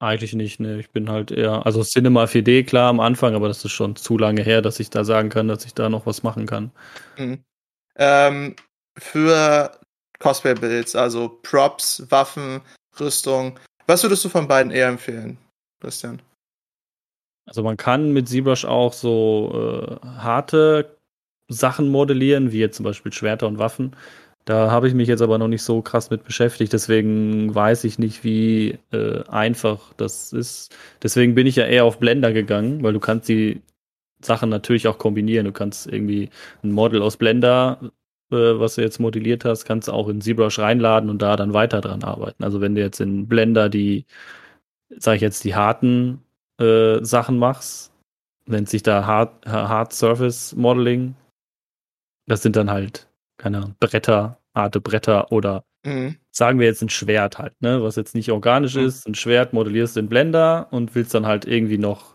[0.00, 0.78] Eigentlich nicht, ne.
[0.80, 4.18] Ich bin halt eher, also Cinema 4D klar am Anfang, aber das ist schon zu
[4.18, 6.72] lange her, dass ich da sagen kann, dass ich da noch was machen kann.
[7.16, 7.44] Mhm.
[7.96, 8.56] Ähm,
[8.98, 9.78] für
[10.18, 12.60] Cosplay-Builds, also Props, Waffen,
[12.98, 15.38] Rüstung, was würdest du von beiden eher empfehlen,
[15.80, 16.20] Christian?
[17.46, 20.98] Also man kann mit ZBrush auch so äh, harte
[21.48, 23.94] Sachen modellieren, wie jetzt zum Beispiel Schwerter und Waffen.
[24.44, 27.98] Da habe ich mich jetzt aber noch nicht so krass mit beschäftigt, deswegen weiß ich
[27.98, 30.76] nicht, wie äh, einfach das ist.
[31.02, 33.62] Deswegen bin ich ja eher auf Blender gegangen, weil du kannst die
[34.22, 35.46] Sachen natürlich auch kombinieren.
[35.46, 36.30] Du kannst irgendwie
[36.62, 37.78] ein Model aus Blender,
[38.30, 41.80] äh, was du jetzt modelliert hast, kannst auch in ZBrush reinladen und da dann weiter
[41.80, 42.44] dran arbeiten.
[42.44, 44.04] Also wenn du jetzt in Blender die,
[44.90, 46.22] sage ich jetzt, die harten
[46.60, 47.92] äh, Sachen machst,
[48.46, 51.14] nennt sich da Hard, Hard Surface Modeling.
[52.26, 53.08] Das sind dann halt
[53.44, 56.16] keine Bretter, harte Bretter oder mhm.
[56.30, 58.86] sagen wir jetzt ein Schwert halt, ne, was jetzt nicht organisch mhm.
[58.86, 59.06] ist.
[59.06, 62.14] Ein Schwert modellierst du in Blender und willst dann halt irgendwie noch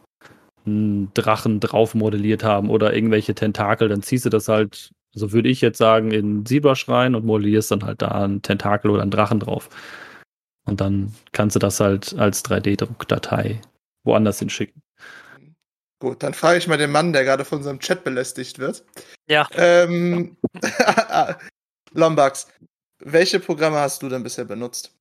[0.66, 5.50] einen Drachen drauf modelliert haben oder irgendwelche Tentakel, dann ziehst du das halt, so würde
[5.50, 9.12] ich jetzt sagen, in ZBrush rein und modellierst dann halt da einen Tentakel oder einen
[9.12, 9.70] Drachen drauf.
[10.66, 13.62] Und dann kannst du das halt als 3D-Druckdatei
[14.04, 14.82] woanders hinschicken.
[16.00, 18.86] Gut, dann frage ich mal den Mann, der gerade von unserem Chat belästigt wird.
[19.28, 19.48] Ja.
[19.52, 20.38] Ähm,
[21.92, 22.48] Lombax,
[23.00, 24.96] welche Programme hast du denn bisher benutzt?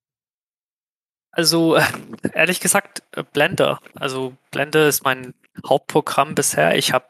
[1.30, 1.84] Also, äh,
[2.32, 3.80] ehrlich gesagt, äh, Blender.
[3.94, 5.34] Also, Blender ist mein
[5.64, 6.76] Hauptprogramm bisher.
[6.76, 7.06] Ich habe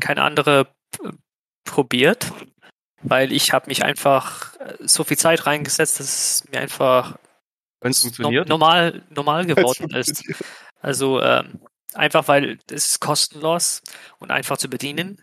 [0.00, 0.68] keine andere
[1.02, 1.08] äh,
[1.64, 2.30] probiert,
[3.02, 7.16] weil ich habe mich einfach so viel Zeit reingesetzt, dass es mir einfach
[8.18, 10.22] no normal, normal geworden ist.
[10.80, 11.60] Also, ähm,
[11.94, 13.82] Einfach weil es ist kostenlos
[14.18, 15.22] und einfach zu bedienen.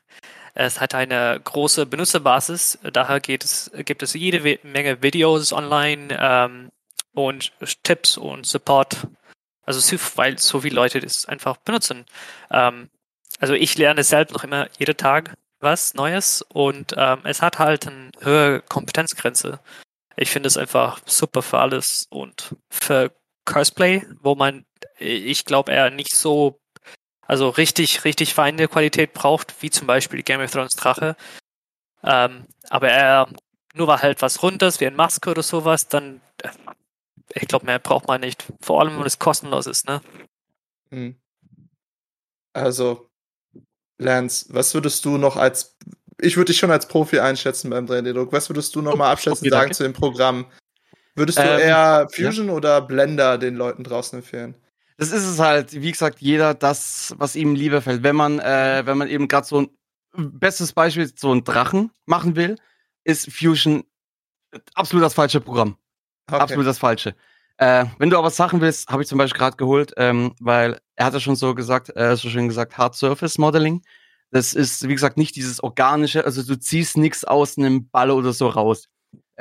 [0.54, 6.72] Es hat eine große Benutzerbasis, daher geht es, gibt es jede Menge Videos online ähm,
[7.14, 7.54] und
[7.84, 9.08] Tipps und Support.
[9.64, 12.06] Also weil so viele Leute das einfach benutzen.
[12.50, 12.90] Ähm,
[13.40, 17.88] also ich lerne selbst noch immer jeden Tag was Neues und ähm, es hat halt
[17.88, 19.60] eine höhere Kompetenzgrenze.
[20.18, 23.12] Ich finde es einfach super für alles und für
[23.46, 24.66] Cosplay, wo man,
[25.00, 26.62] ich glaube, er nicht so
[27.32, 31.16] also richtig, richtig feine Qualität braucht, wie zum Beispiel Game of Thrones Drache.
[32.04, 33.30] Ähm, aber er,
[33.74, 36.50] nur weil halt was runter wie ein Maske oder sowas, dann, äh,
[37.34, 38.44] ich glaube, mehr braucht man nicht.
[38.60, 40.02] Vor allem, wenn es kostenlos ist, ne?
[40.90, 41.16] Hm.
[42.52, 43.10] Also,
[43.98, 45.78] Lance, was würdest du noch als,
[46.20, 49.48] ich würde dich schon als Profi einschätzen beim 3D-Druck, was würdest du noch mal abschätzend
[49.48, 50.52] okay, sagen zu dem Programm?
[51.16, 52.54] Würdest du ähm, eher Fusion ja.
[52.54, 54.58] oder Blender den Leuten draußen empfehlen?
[55.02, 58.04] Das ist es halt, wie gesagt, jeder das, was ihm lieber fällt.
[58.04, 59.70] Wenn man, äh, wenn man eben gerade so ein
[60.14, 62.56] bestes Beispiel, so ein Drachen machen will,
[63.04, 63.84] ist Fusion
[64.76, 65.76] absolut das falsche Programm.
[66.28, 66.40] Okay.
[66.40, 67.16] Absolut das falsche.
[67.58, 71.08] Äh, wenn du aber Sachen willst, habe ich zum Beispiel gerade geholt, ähm, weil er
[71.08, 73.82] hat ja schon so gesagt, äh, so schön gesagt, Hard Surface Modeling.
[74.30, 78.34] Das ist, wie gesagt, nicht dieses organische, also du ziehst nichts aus einem Ball oder
[78.34, 78.88] so raus.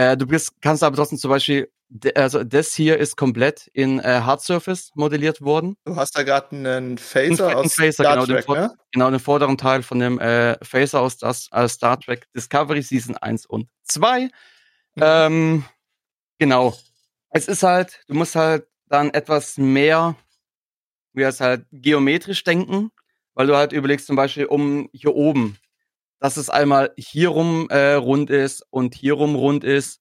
[0.01, 1.71] Äh, du bist, kannst aber trotzdem zum Beispiel
[2.15, 5.77] also das hier ist komplett in äh, Hard Surface modelliert worden.
[5.85, 8.77] Du hast da gerade einen Phaser einen aus Phaser, Star genau, Trek, den, ne?
[8.93, 13.45] genau, den vorderen Teil von dem äh, Phaser aus das, Star Trek Discovery Season 1
[13.45, 14.23] und 2.
[14.23, 14.31] Mhm.
[15.01, 15.65] Ähm,
[16.39, 16.75] genau.
[17.31, 20.17] Es ist halt, du musst halt dann etwas mehr,
[21.13, 22.91] wie es halt geometrisch denken,
[23.35, 25.59] weil du halt überlegst zum Beispiel um hier oben,
[26.21, 30.01] dass es einmal hier rum äh, rund ist und hier rum rund ist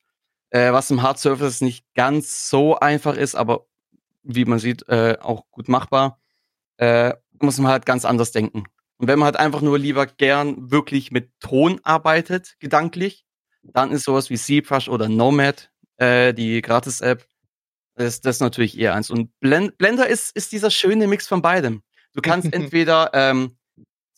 [0.51, 3.67] äh, was im Hard Surface nicht ganz so einfach ist, aber
[4.23, 6.19] wie man sieht, äh, auch gut machbar,
[6.77, 8.63] äh, muss man halt ganz anders denken.
[8.97, 13.25] Und wenn man halt einfach nur lieber gern wirklich mit Ton arbeitet, gedanklich,
[13.63, 17.25] dann ist sowas wie ZBrush oder Nomad, äh, die Gratis-App,
[17.95, 19.09] ist das natürlich eher eins.
[19.09, 21.83] Und Blend Blender ist, ist dieser schöne Mix von beidem.
[22.13, 23.57] Du kannst entweder ähm,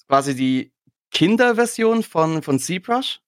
[0.07, 0.73] quasi die
[1.12, 3.21] Kinderversion von, von ZBrush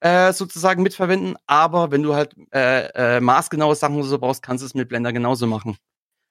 [0.00, 4.66] äh, sozusagen mitverwenden, aber wenn du halt äh, äh, maßgenaue Sachen so brauchst, kannst du
[4.66, 5.76] es mit Blender genauso machen.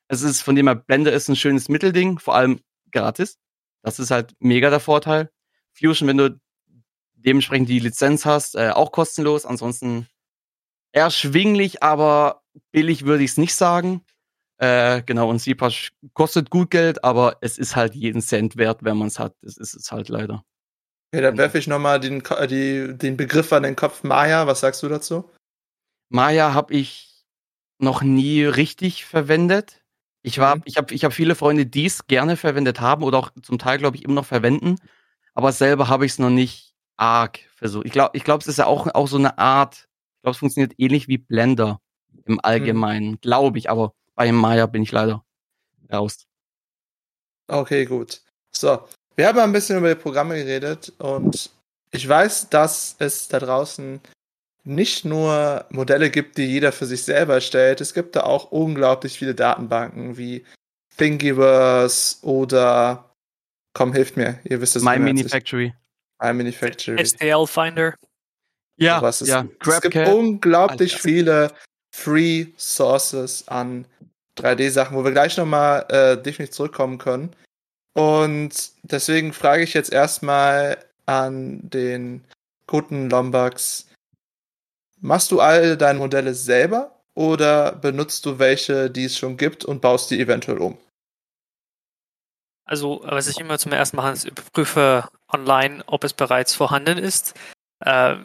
[0.08, 2.60] Es ist von dem her, Blender ist ein schönes Mittelding, vor allem
[2.92, 3.38] gratis.
[3.82, 5.30] Das ist halt mega der Vorteil.
[5.74, 6.40] Fusion, wenn du
[7.14, 9.46] dementsprechend die Lizenz hast, äh, auch kostenlos.
[9.46, 10.08] Ansonsten
[10.92, 14.02] erschwinglich, aber billig würde ich es nicht sagen.
[14.58, 18.98] Äh, genau, und ZBrush kostet gut Geld, aber es ist halt jeden Cent wert, wenn
[18.98, 19.36] man es hat.
[19.42, 20.46] Das ist es halt leider.
[21.16, 24.48] Okay, dann werfe ich nochmal den, die, den Begriff an den Kopf Maya.
[24.48, 25.32] Was sagst du dazu?
[26.10, 27.24] Maya habe ich
[27.80, 29.82] noch nie richtig verwendet.
[30.24, 30.64] Ich, war, mhm.
[30.66, 33.78] ich habe ich hab viele Freunde, die es gerne verwendet haben oder auch zum Teil,
[33.78, 34.76] glaube ich, immer noch verwenden.
[35.34, 37.86] Aber selber habe ich es noch nicht arg versucht.
[37.86, 40.40] Ich glaube, ich glaub, es ist ja auch, auch so eine Art, ich glaube, es
[40.40, 41.80] funktioniert ähnlich wie Blender
[42.26, 43.22] im Allgemeinen, mhm.
[43.22, 43.70] glaube ich.
[43.70, 45.24] Aber bei Maya bin ich leider
[45.90, 46.28] raus.
[47.48, 48.22] Okay, gut.
[48.52, 51.50] So, wir haben ein bisschen über die Programme geredet und
[51.92, 54.02] ich weiß, dass es da draußen
[54.64, 57.82] nicht nur Modelle gibt, die jeder für sich selber stellt.
[57.82, 60.44] Es gibt da auch unglaublich viele Datenbanken wie
[60.98, 63.16] Thingiverse oder
[63.74, 64.84] komm, hilft mir, ihr wisst es.
[64.84, 65.74] My Manufactory.
[66.22, 67.06] My Manufactory.
[67.06, 67.94] STL Finder.
[68.78, 69.46] Ja, was ist, ja.
[69.66, 71.54] Es gibt unglaublich viele
[71.96, 73.86] Free Sources an
[74.38, 77.34] 3D-Sachen, wo wir gleich nochmal äh, definitiv zurückkommen können.
[77.96, 82.24] Und deswegen frage ich jetzt erstmal an den
[82.68, 83.88] guten Lombax,
[85.06, 89.80] Machst du all deine Modelle selber oder benutzt du welche, die es schon gibt und
[89.80, 90.80] baust die eventuell um?
[92.66, 97.36] Also, was ich immer zum ersten mache, ist überprüfe online, ob es bereits vorhanden ist.
[97.82, 98.16] Äh,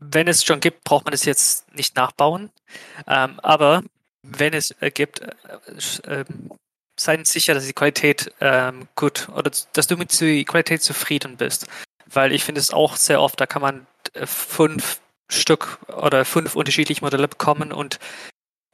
[0.00, 2.50] wenn es schon gibt, braucht man es jetzt nicht nachbauen.
[3.06, 3.84] Ähm, aber
[4.22, 5.30] wenn es äh, gibt, äh,
[6.06, 6.50] ähm,
[6.96, 11.66] sei sicher, dass die Qualität ähm, gut oder dass du mit der Qualität zufrieden bist.
[12.06, 16.54] Weil ich finde es auch sehr oft, da kann man äh, fünf Stück oder fünf
[16.54, 17.98] unterschiedliche Modelle bekommen und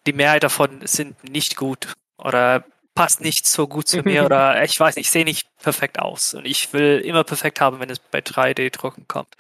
[0.07, 4.79] die Mehrheit davon sind nicht gut oder passt nicht so gut zu mir oder ich
[4.79, 7.99] weiß nicht, ich sehe nicht perfekt aus und ich will immer perfekt haben, wenn es
[7.99, 9.35] bei 3D-Drucken kommt.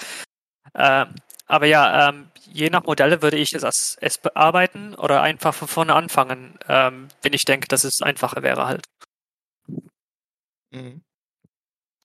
[0.74, 1.14] Ähm,
[1.50, 5.66] aber ja, ähm, je nach Modelle würde ich es als es bearbeiten oder einfach von
[5.66, 8.86] vorne anfangen, ähm, wenn ich denke, dass es einfacher wäre halt.
[10.70, 11.02] Mhm.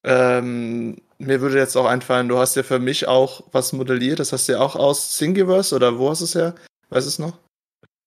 [0.04, 4.20] Ähm, mir würde jetzt auch einfallen, du hast ja für mich auch was modelliert.
[4.20, 6.56] Das hast du ja auch aus Thingiverse oder wo hast du es her?
[6.90, 7.38] Weißt du es noch?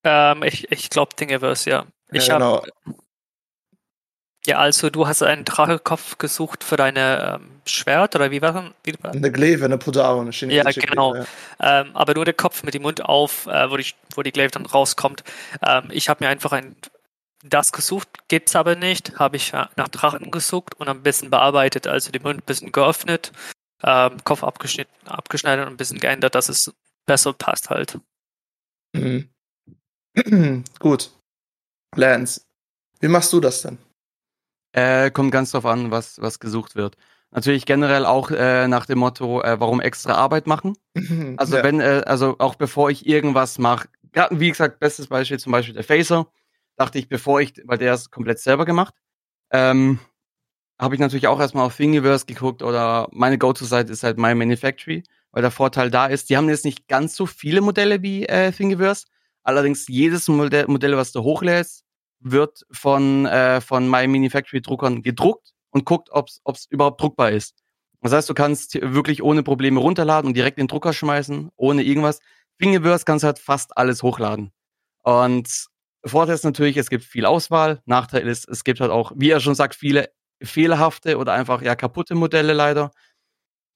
[0.03, 1.87] Ähm, ich ich glaube Thingiverse, ja.
[2.11, 2.63] Ich ja, genau.
[2.63, 2.95] Hab,
[4.49, 9.15] ja, also du hast einen Drachekopf gesucht für deine ähm, Schwert oder wie war das?
[9.15, 11.13] Eine Glaive, eine Podaro, eine chinesische Ja, genau.
[11.13, 11.29] Glaive,
[11.61, 11.81] ja.
[11.81, 13.85] Ähm, aber nur der Kopf mit dem Mund auf, äh, wo, die,
[14.15, 15.23] wo die Glaive dann rauskommt.
[15.63, 16.77] Ähm, ich habe mir einfach ein
[17.45, 19.19] das gesucht, gibt's aber nicht.
[19.19, 23.33] Habe ich nach Drachen gesucht und ein bisschen bearbeitet, also den Mund ein bisschen geöffnet,
[23.83, 26.73] ähm, Kopf abgeschnitten, abgeschneidet und ein bisschen geändert, dass es
[27.07, 27.99] besser passt halt.
[28.95, 29.29] Mhm.
[30.79, 31.11] Gut.
[31.95, 32.41] Lance,
[33.01, 33.79] wie machst du das denn?
[34.73, 36.97] Äh, kommt ganz drauf an, was, was gesucht wird.
[37.31, 40.77] Natürlich generell auch äh, nach dem Motto, äh, warum extra Arbeit machen.
[41.37, 41.63] Also ja.
[41.63, 43.89] wenn, äh, also auch bevor ich irgendwas mache,
[44.31, 46.27] wie gesagt, bestes Beispiel zum Beispiel der Phaser
[46.77, 48.95] dachte ich, bevor ich, weil der ist komplett selber gemacht,
[49.51, 49.99] ähm,
[50.79, 55.03] habe ich natürlich auch erstmal auf Thingiverse geguckt oder meine Go-To-Seite ist halt My Manufactory,
[55.33, 58.53] weil der Vorteil da ist, die haben jetzt nicht ganz so viele Modelle wie äh,
[58.53, 59.07] Thingiverse,
[59.43, 61.85] allerdings jedes Modell, Modell, was du hochlädst,
[62.21, 67.63] wird von, äh, von My Manufactory Druckern gedruckt und guckt, ob es überhaupt druckbar ist.
[68.01, 71.83] Das heißt, du kannst wirklich ohne Probleme runterladen und direkt in den Drucker schmeißen, ohne
[71.83, 72.21] irgendwas.
[72.61, 74.53] Thingiverse kannst du halt fast alles hochladen.
[75.03, 75.67] Und
[76.05, 77.83] Vorteil ist natürlich, es gibt viel Auswahl.
[77.87, 80.11] Nachteil ist, es gibt halt auch, wie er schon sagt, viele
[80.43, 82.93] fehlerhafte oder einfach ja kaputte Modelle leider.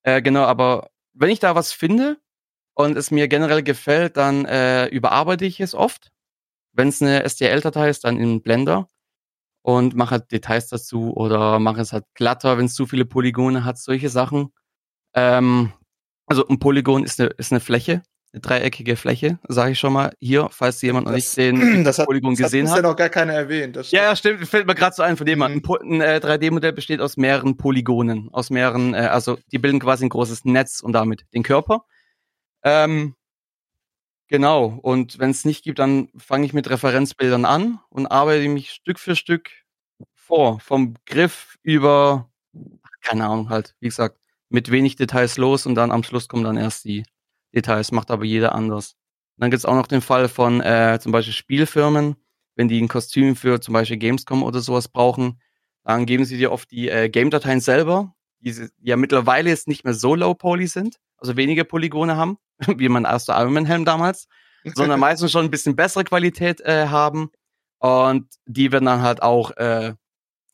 [0.05, 2.19] Äh, genau, aber wenn ich da was finde
[2.75, 6.12] und es mir generell gefällt, dann äh, überarbeite ich es oft.
[6.73, 8.89] Wenn es eine STL-Datei ist, dann in Blender
[9.63, 13.65] und mache halt Details dazu oder mache es halt glatter, wenn es zu viele Polygone
[13.65, 14.53] hat, solche Sachen.
[15.15, 15.73] Ähm,
[16.27, 20.15] also ein Polygon ist eine, ist eine Fläche eine dreieckige Fläche, sage ich schon mal
[20.19, 22.71] hier, falls jemand noch nicht den das hat, Polygon das gesehen hat.
[22.71, 23.79] Das hat ja noch gar keiner erwähnt.
[23.91, 25.41] ja, stimmt, fällt mir gerade so ein von dem.
[25.41, 25.45] Mhm.
[25.45, 30.07] Ein, ein äh, 3D-Modell besteht aus mehreren Polygonen, aus mehreren, äh, also die bilden quasi
[30.07, 31.85] ein großes Netz und damit den Körper.
[32.65, 33.17] Ähm,
[34.33, 38.71] genau, und wenn es nicht gibt, dann fange ich mit Referenzbildern an und arbeite mich
[38.73, 39.51] Stück für Stück
[40.15, 42.31] vor, vom Griff über
[43.03, 44.19] keine Ahnung, halt, wie gesagt,
[44.49, 47.05] mit wenig Details los und dann am Schluss kommen dann erst die
[47.55, 48.97] Details, macht aber jeder anders.
[49.39, 52.17] dann gibt es auch noch den Fall von äh, zum Beispiel Spielfirmen,
[52.57, 55.41] wenn die ein Kostüm für zum Beispiel Gamescom oder sowas brauchen,
[55.85, 59.95] dann geben sie dir oft die äh, Game-Dateien selber, die ja mittlerweile jetzt nicht mehr
[59.95, 62.39] so low-poly sind, also weniger Polygone haben,
[62.79, 64.29] wie man aus der Iron Man Helm damals,
[64.75, 67.31] sondern meistens schon ein bisschen bessere Qualität äh, haben.
[67.79, 69.95] Und die werden dann halt auch äh,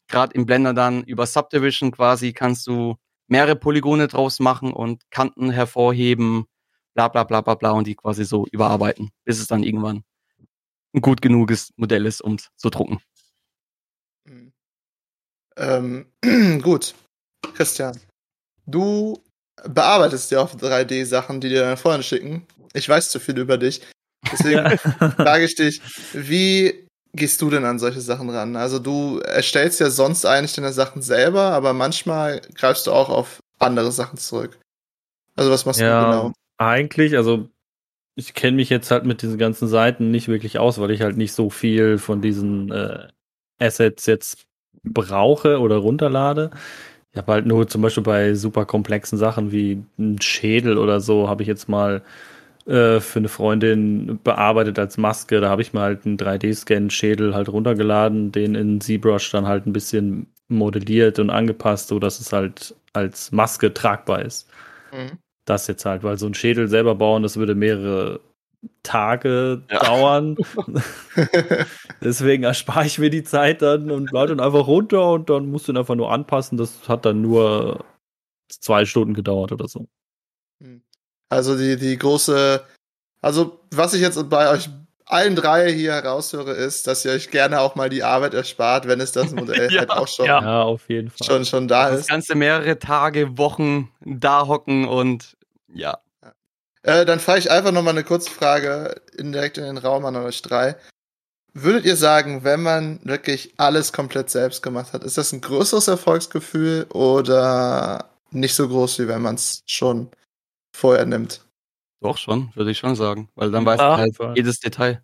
[0.08, 5.50] gerade im Blender dann über Subdivision quasi kannst du mehrere Polygone draus machen und Kanten
[5.50, 6.46] hervorheben,
[6.94, 10.02] bla bla bla bla bla und die quasi so überarbeiten, bis es dann irgendwann
[10.94, 13.00] ein gut genuges Modell ist, um zu drucken.
[14.24, 14.52] Mhm.
[15.56, 16.12] Ähm,
[16.62, 16.94] gut.
[17.54, 17.98] Christian,
[18.66, 19.22] du
[19.66, 22.46] bearbeitest ja auch 3D-Sachen, die dir deine Freunde schicken.
[22.72, 23.80] Ich weiß zu viel über dich.
[24.32, 24.78] Deswegen
[25.16, 25.80] frage ich dich,
[26.12, 28.56] wie gehst du denn an solche Sachen ran?
[28.56, 33.40] Also du erstellst ja sonst eigentlich deine Sachen selber, aber manchmal greifst du auch auf
[33.58, 34.58] andere Sachen zurück.
[35.36, 36.32] Also was machst ja, du genau?
[36.58, 37.48] Eigentlich, also
[38.16, 41.16] ich kenne mich jetzt halt mit diesen ganzen Seiten nicht wirklich aus, weil ich halt
[41.16, 43.08] nicht so viel von diesen äh,
[43.60, 44.44] Assets jetzt
[44.82, 46.50] brauche oder runterlade.
[47.18, 51.28] Ich habe halt nur zum Beispiel bei super komplexen Sachen wie ein Schädel oder so,
[51.28, 52.02] habe ich jetzt mal
[52.64, 55.40] äh, für eine Freundin bearbeitet als Maske.
[55.40, 59.72] Da habe ich mir halt einen 3D-Scan-Schädel halt runtergeladen, den in ZBrush dann halt ein
[59.72, 64.48] bisschen modelliert und angepasst, sodass es halt als Maske tragbar ist.
[64.92, 65.18] Mhm.
[65.44, 68.20] Das jetzt halt, weil so ein Schädel selber bauen, das würde mehrere
[68.82, 69.78] Tage ja.
[69.80, 70.36] dauern.
[72.02, 75.68] Deswegen erspare ich mir die Zeit dann und lade dann einfach runter und dann musst
[75.68, 76.58] du ihn einfach nur anpassen.
[76.58, 77.84] Das hat dann nur
[78.48, 79.88] zwei Stunden gedauert oder so.
[80.62, 80.82] Hm.
[81.28, 82.64] Also die, die große,
[83.20, 84.68] also was ich jetzt bei euch
[85.04, 89.00] allen drei hier heraushöre, ist, dass ihr euch gerne auch mal die Arbeit erspart, wenn
[89.00, 91.26] es das Modell ja, halt auch schon, ja, auf jeden Fall.
[91.26, 92.00] schon, schon da das ist.
[92.00, 95.36] Das Ganze mehrere Tage, Wochen da hocken und
[95.72, 95.98] ja.
[96.88, 100.40] Äh, dann frage ich einfach nochmal eine kurze Frage direkt in den Raum an euch
[100.40, 100.74] drei.
[101.52, 105.86] Würdet ihr sagen, wenn man wirklich alles komplett selbst gemacht hat, ist das ein größeres
[105.86, 110.10] Erfolgsgefühl oder nicht so groß, wie wenn man es schon
[110.74, 111.44] vorher nimmt?
[112.00, 115.02] Doch schon, würde ich schon sagen, weil dann weißt du halt jedes Detail.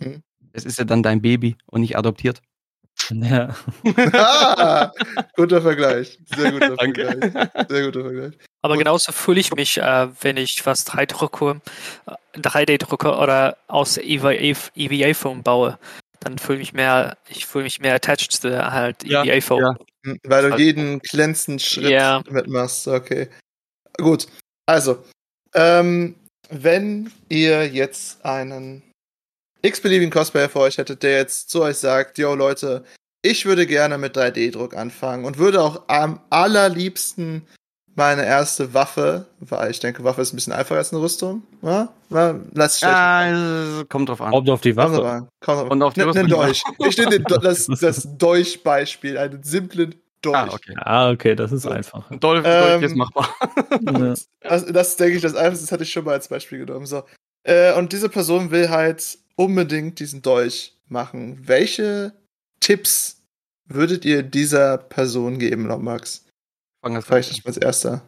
[0.00, 0.24] Hm.
[0.52, 2.42] Es ist ja dann dein Baby und nicht adoptiert.
[3.10, 3.54] Ja.
[4.14, 4.92] ah,
[5.36, 6.18] guter Vergleich.
[6.34, 7.04] Sehr guter Danke.
[7.06, 7.68] Vergleich.
[7.68, 8.32] Sehr guter Vergleich.
[8.62, 11.60] Aber Und genauso fühle ich mich, äh, wenn ich was 3D-drucke
[12.36, 15.78] 3D drucke oder aus EVA-Foam baue.
[16.20, 19.60] Dann fühle ich mehr, ich fühle mich mehr attached zu halt ja, EVA-Foam.
[19.60, 19.76] Ja.
[20.04, 22.22] Hm, weil du halt jeden glänzenden Schritt yeah.
[22.28, 22.88] mitmachst.
[22.88, 23.28] Okay.
[23.98, 24.26] Gut.
[24.66, 25.02] Also,
[25.54, 26.16] ähm,
[26.50, 28.82] wenn ihr jetzt einen
[29.66, 32.84] x-beliebigen Cosplayer für euch hättet, der jetzt zu euch sagt, yo Leute,
[33.22, 37.46] ich würde gerne mit 3D-Druck anfangen und würde auch am allerliebsten
[37.96, 41.42] meine erste Waffe, weil ich denke, Waffe ist ein bisschen einfacher als eine Rüstung.
[41.62, 41.88] Ja?
[42.52, 44.30] Lass ja, kommt drauf an.
[44.30, 44.96] Kommt auf die Waffe.
[44.96, 46.28] Kommt drauf Kommt Und auf die Rüstung.
[46.28, 46.62] Dolch.
[46.86, 50.36] Ich nehme das, das Dolch-Beispiel, einen simplen Dolch.
[50.36, 50.74] Ah, okay.
[50.76, 52.08] Ah, okay, das ist einfach.
[52.10, 53.34] Dolch, Dolch ist ähm, machbar.
[54.40, 56.84] das, das denke ich, das Einfachste, das hatte ich schon mal als Beispiel genommen.
[56.84, 57.02] So.
[57.44, 61.46] Äh, und diese Person will halt unbedingt diesen Dolch machen.
[61.46, 62.12] Welche
[62.60, 63.22] Tipps
[63.66, 66.26] würdet ihr dieser Person geben, Max?
[66.82, 68.02] Fang vielleicht nicht als erster.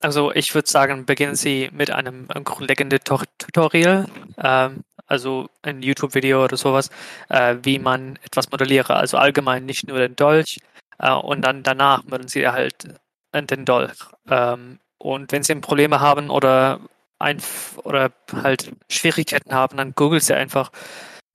[0.00, 4.06] Also ich würde sagen, beginnen Sie mit einem grundlegenden Tutorial,
[4.38, 6.90] ähm, also ein YouTube-Video oder sowas,
[7.28, 8.94] äh, wie man etwas modelliere.
[8.94, 10.60] Also allgemein nicht nur den Dolch
[10.98, 12.94] äh, und dann danach würden Sie halt
[13.32, 13.98] den Dolch.
[14.28, 16.80] Ähm, und wenn Sie Probleme haben oder
[17.18, 17.40] ein
[17.76, 20.70] oder halt Schwierigkeiten haben, dann googelt sie einfach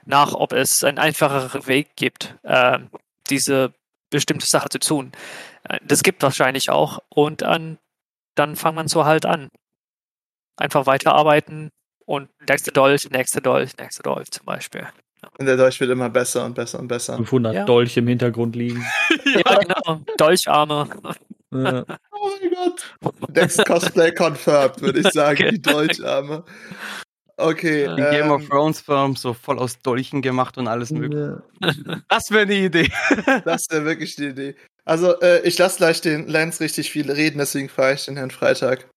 [0.06, 2.80] nach, ob es einen einfacheren Weg gibt, äh,
[3.30, 3.74] diese
[4.10, 5.12] bestimmte Sache zu tun.
[5.64, 7.78] Äh, das gibt wahrscheinlich auch und an,
[8.36, 9.50] dann fangt man so halt an.
[10.58, 11.72] Einfach weiterarbeiten
[12.06, 14.88] und nächste Dolch, nächste Dolch, nächste Dolch zum Beispiel.
[15.38, 17.16] Und der Dolch wird immer besser und besser und besser.
[17.16, 17.66] 500 ja.
[17.66, 18.86] Dolch im Hintergrund liegen.
[19.26, 20.02] ja, genau.
[20.18, 20.90] Dolcharme.
[21.54, 21.86] Ja.
[22.24, 23.36] Oh mein Gott.
[23.36, 25.52] Next Cosplay confirmed, würde ich sagen, okay.
[25.54, 26.44] die Dolcharme.
[27.36, 27.86] Okay.
[27.86, 31.42] In ähm, Game of ähm, Thrones Film so voll aus Dolchen gemacht und alles mögliche.
[32.10, 32.92] Das wäre eine Idee.
[33.44, 34.56] das wäre wirklich die Idee.
[34.86, 38.30] Also, äh, ich lasse gleich den Lance richtig viel reden, deswegen frage ich den Herrn
[38.30, 38.88] Freitag.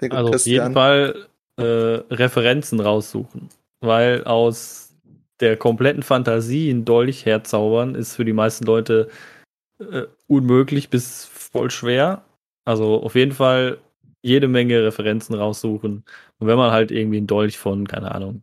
[0.00, 3.48] Den also auf jeden Fall äh, Referenzen raussuchen.
[3.80, 4.94] Weil aus
[5.40, 9.08] der kompletten Fantasie einen Dolch herzaubern ist für die meisten Leute
[9.78, 12.24] äh, unmöglich bis voll schwer.
[12.64, 13.78] Also auf jeden Fall
[14.22, 16.04] jede Menge Referenzen raussuchen.
[16.38, 18.42] Und wenn man halt irgendwie einen Dolch von, keine Ahnung,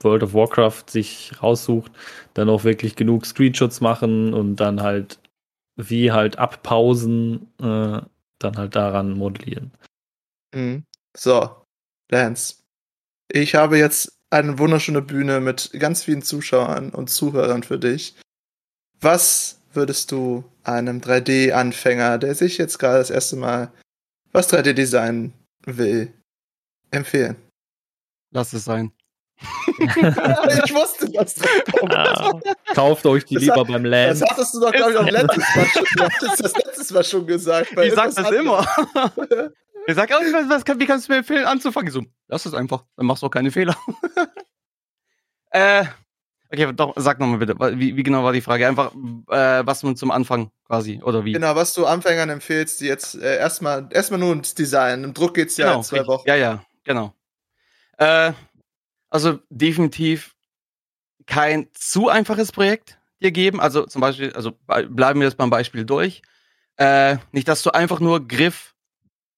[0.00, 1.92] World of Warcraft sich raussucht,
[2.34, 5.20] dann auch wirklich genug Screenshots machen und dann halt
[5.76, 8.00] wie halt abpausen, äh,
[8.38, 9.70] dann halt daran modellieren.
[10.54, 10.84] Mhm.
[11.16, 11.50] So,
[12.10, 12.56] Lance.
[13.30, 18.16] Ich habe jetzt eine wunderschöne Bühne mit ganz vielen Zuschauern und Zuhörern für dich.
[19.00, 23.72] Was würdest du einem 3D-Anfänger, der sich jetzt gerade das erste Mal
[24.32, 25.32] was 3D-Design
[25.66, 26.12] will,
[26.90, 27.36] empfehlen?
[28.32, 28.92] Lass es sein.
[29.80, 31.48] ich wusste, dass das
[31.78, 31.94] kommt.
[31.94, 32.38] Ah,
[32.74, 34.30] kauft euch die Das lieber hat- beim Das Land.
[34.30, 37.72] hattest du doch, glaube ich, auch letztes Mal schon, du das letztes Mal schon gesagt.
[37.80, 38.66] Ich sag das immer.
[39.86, 41.90] Ich sag, oh, was, was, kann- wie kannst du mir empfehlen, anzufangen?
[41.90, 43.74] So, lass es einfach, dann machst du auch keine Fehler.
[45.52, 45.84] äh,
[46.52, 48.66] okay, doch, sag nochmal bitte, wie, wie genau war die Frage?
[48.66, 48.92] Einfach,
[49.30, 51.32] äh, was man zum Anfang quasi, oder wie?
[51.32, 55.04] Genau, was du Anfängern empfehlst, die jetzt äh, erstmal erstmal nur ins Design.
[55.04, 56.06] Im Druck geht's ja in zwei.
[56.06, 56.28] Wochen.
[56.28, 57.14] Ja, ja, genau.
[57.98, 58.32] Äh,
[59.10, 60.34] also definitiv
[61.26, 63.60] kein zu einfaches Projekt dir geben.
[63.60, 64.52] Also zum Beispiel, also
[64.88, 66.22] bleiben wir jetzt beim Beispiel durch.
[66.76, 68.74] Äh, nicht, dass du einfach nur Griff,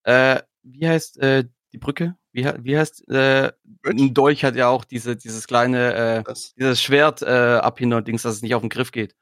[0.04, 2.16] äh, wie heißt äh, die Brücke?
[2.32, 3.52] Wie, wie heißt äh,
[3.84, 8.42] ein Dolch hat ja auch diese, dieses kleine, äh, dieses Schwert äh, Abhinder-Dings, dass es
[8.42, 9.14] nicht auf den Griff geht.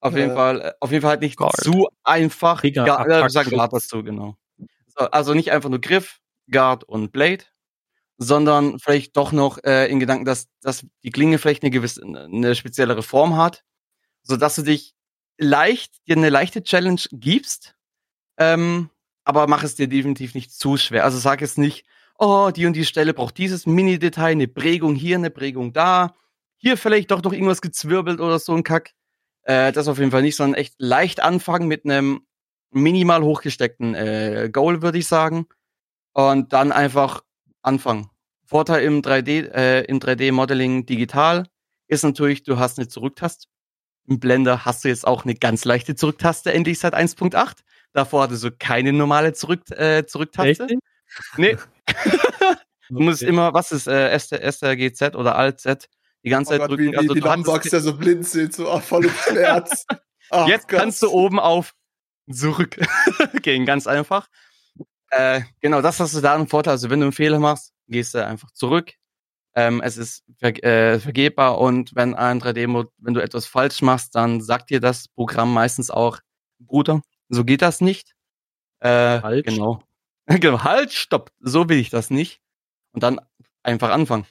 [0.00, 0.34] Auf jeden Ja.
[0.34, 1.56] Fall, äh, auf jeden Fall halt nicht Guard.
[1.56, 2.62] zu einfach.
[2.64, 3.50] Äh, wir sagen.
[3.50, 4.36] Guard dazu, genau.
[4.86, 6.20] So, also nicht einfach nur Griff,
[6.50, 7.44] Guard und Blade,
[8.16, 12.54] sondern vielleicht doch noch äh, in Gedanken, dass, dass die Klinge vielleicht eine gewisse, eine
[12.54, 13.64] speziellere Form hat,
[14.22, 14.94] so dass du dich
[15.38, 17.74] leicht, dir eine leichte Challenge gibst,
[18.38, 18.90] ähm,
[19.28, 21.04] aber mach es dir definitiv nicht zu schwer.
[21.04, 21.84] Also sag jetzt nicht,
[22.18, 26.14] oh, die und die Stelle braucht dieses Mini-Detail, eine Prägung hier, eine Prägung da,
[26.56, 28.94] hier vielleicht doch noch irgendwas gezwirbelt oder so ein Kack.
[29.42, 32.22] Äh, das auf jeden Fall nicht, sondern echt leicht anfangen mit einem
[32.70, 35.46] minimal hochgesteckten äh, Goal, würde ich sagen.
[36.14, 37.22] Und dann einfach
[37.60, 38.08] anfangen.
[38.46, 41.44] Vorteil im 3D, äh, im 3D-Modeling digital
[41.86, 43.46] ist natürlich, du hast eine Zurücktaste.
[44.06, 47.58] Im Blender hast du jetzt auch eine ganz leichte Zurücktaste, endlich seit 1.8.
[47.92, 50.64] Davor hattest du keine normale Zurück, äh, Zurücktaste.
[50.64, 50.74] Echt?
[51.36, 51.56] Nee,
[52.90, 53.30] du musst Okay.
[53.30, 55.88] immer, was ist äh, STRGZ oder Alt-Z,
[56.24, 57.08] die ganze oh Zeit Gott, wie, drücken.
[57.10, 59.84] wie, wie du hattest- Lombox, der so blinzelt, so oh, voll im Schmerz.
[60.30, 60.80] Ach Jetzt Gott.
[60.80, 61.72] kannst du oben auf
[62.30, 62.76] zurück
[63.42, 64.28] gehen, ganz einfach.
[65.10, 66.72] Äh, genau, das hast du da einen Vorteil.
[66.72, 68.92] Also wenn du einen Fehler machst, gehst du einfach zurück.
[69.54, 74.14] Ähm, es ist ver äh, vergebbar und wenn ein 3D-Mod, wenn du etwas falsch machst,
[74.14, 76.18] dann sagt dir das Programm meistens auch,
[76.58, 78.14] Bruder, so geht das nicht.
[78.80, 79.46] Äh, Halt.
[79.46, 79.82] Genau.
[80.26, 80.62] genau.
[80.64, 81.32] Halt, stopp.
[81.40, 82.40] So will ich das nicht.
[82.92, 83.20] Und dann
[83.62, 84.26] einfach anfangen.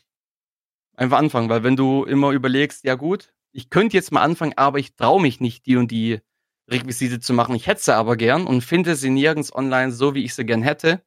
[0.96, 4.80] Einfach anfangen, weil wenn du immer überlegst, ja gut, ich könnte jetzt mal anfangen, aber
[4.80, 6.22] ich traue mich nicht, die und die
[6.70, 7.56] Requisite zu machen.
[7.56, 10.64] Ich hätte sie aber gern und finde sie nirgends online so, wie ich sie gern
[10.64, 11.04] hätte,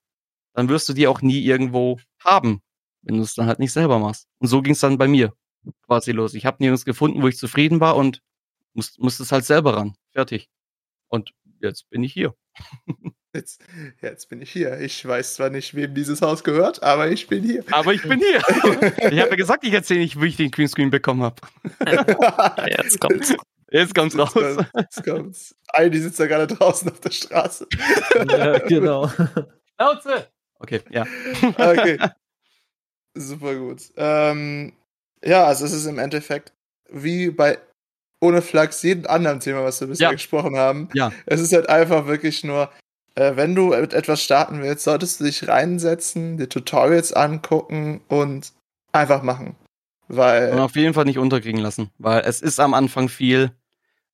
[0.55, 2.62] dann wirst du die auch nie irgendwo haben,
[3.03, 4.26] wenn du es dann halt nicht selber machst.
[4.38, 5.32] Und so ging es dann bei mir
[5.86, 6.34] quasi los.
[6.34, 8.22] Ich habe nirgends gefunden, wo ich zufrieden war und
[8.74, 9.95] musste musste es halt selber ran.
[10.12, 10.49] Fertig.
[11.09, 12.35] Und jetzt bin ich hier.
[13.33, 13.63] Jetzt,
[14.03, 14.81] jetzt bin ich hier.
[14.81, 17.63] Ich weiß zwar nicht, wem dieses Haus gehört, aber ich bin hier.
[17.71, 18.39] Aber ich bin hier.
[18.99, 21.37] ich habe ja gesagt, ich erzähle nicht, wie ich den Greenscreen bekommen habe.
[21.87, 23.35] Ja, jetzt kommt's.
[23.71, 24.35] Jetzt kommt's raus.
[24.77, 25.55] Jetzt kommt's.
[25.77, 27.69] Heidi sitzt da gerade draußen auf der Straße.
[28.29, 29.09] Ja, genau.
[29.77, 30.27] Schnauze!
[30.59, 31.07] Okay, ja.
[31.57, 31.99] Okay.
[33.15, 33.83] Super gut.
[33.97, 34.73] Ähm,
[35.25, 36.53] ja, also es ist im Endeffekt
[36.91, 37.59] wie bei
[38.21, 40.12] ohne Flachs jedem anderen Thema, was wir bisher Ja.
[40.12, 40.89] gesprochen haben.
[40.95, 41.12] Ja.
[41.27, 42.71] Es ist halt einfach wirklich nur,
[43.14, 48.53] äh, wenn du mit etwas starten willst, solltest du dich reinsetzen, dir Tutorials angucken und
[48.93, 49.57] einfach machen.
[50.09, 53.53] Weil Und auf jeden Fall nicht unterkriegen lassen, weil es ist am Anfang viel.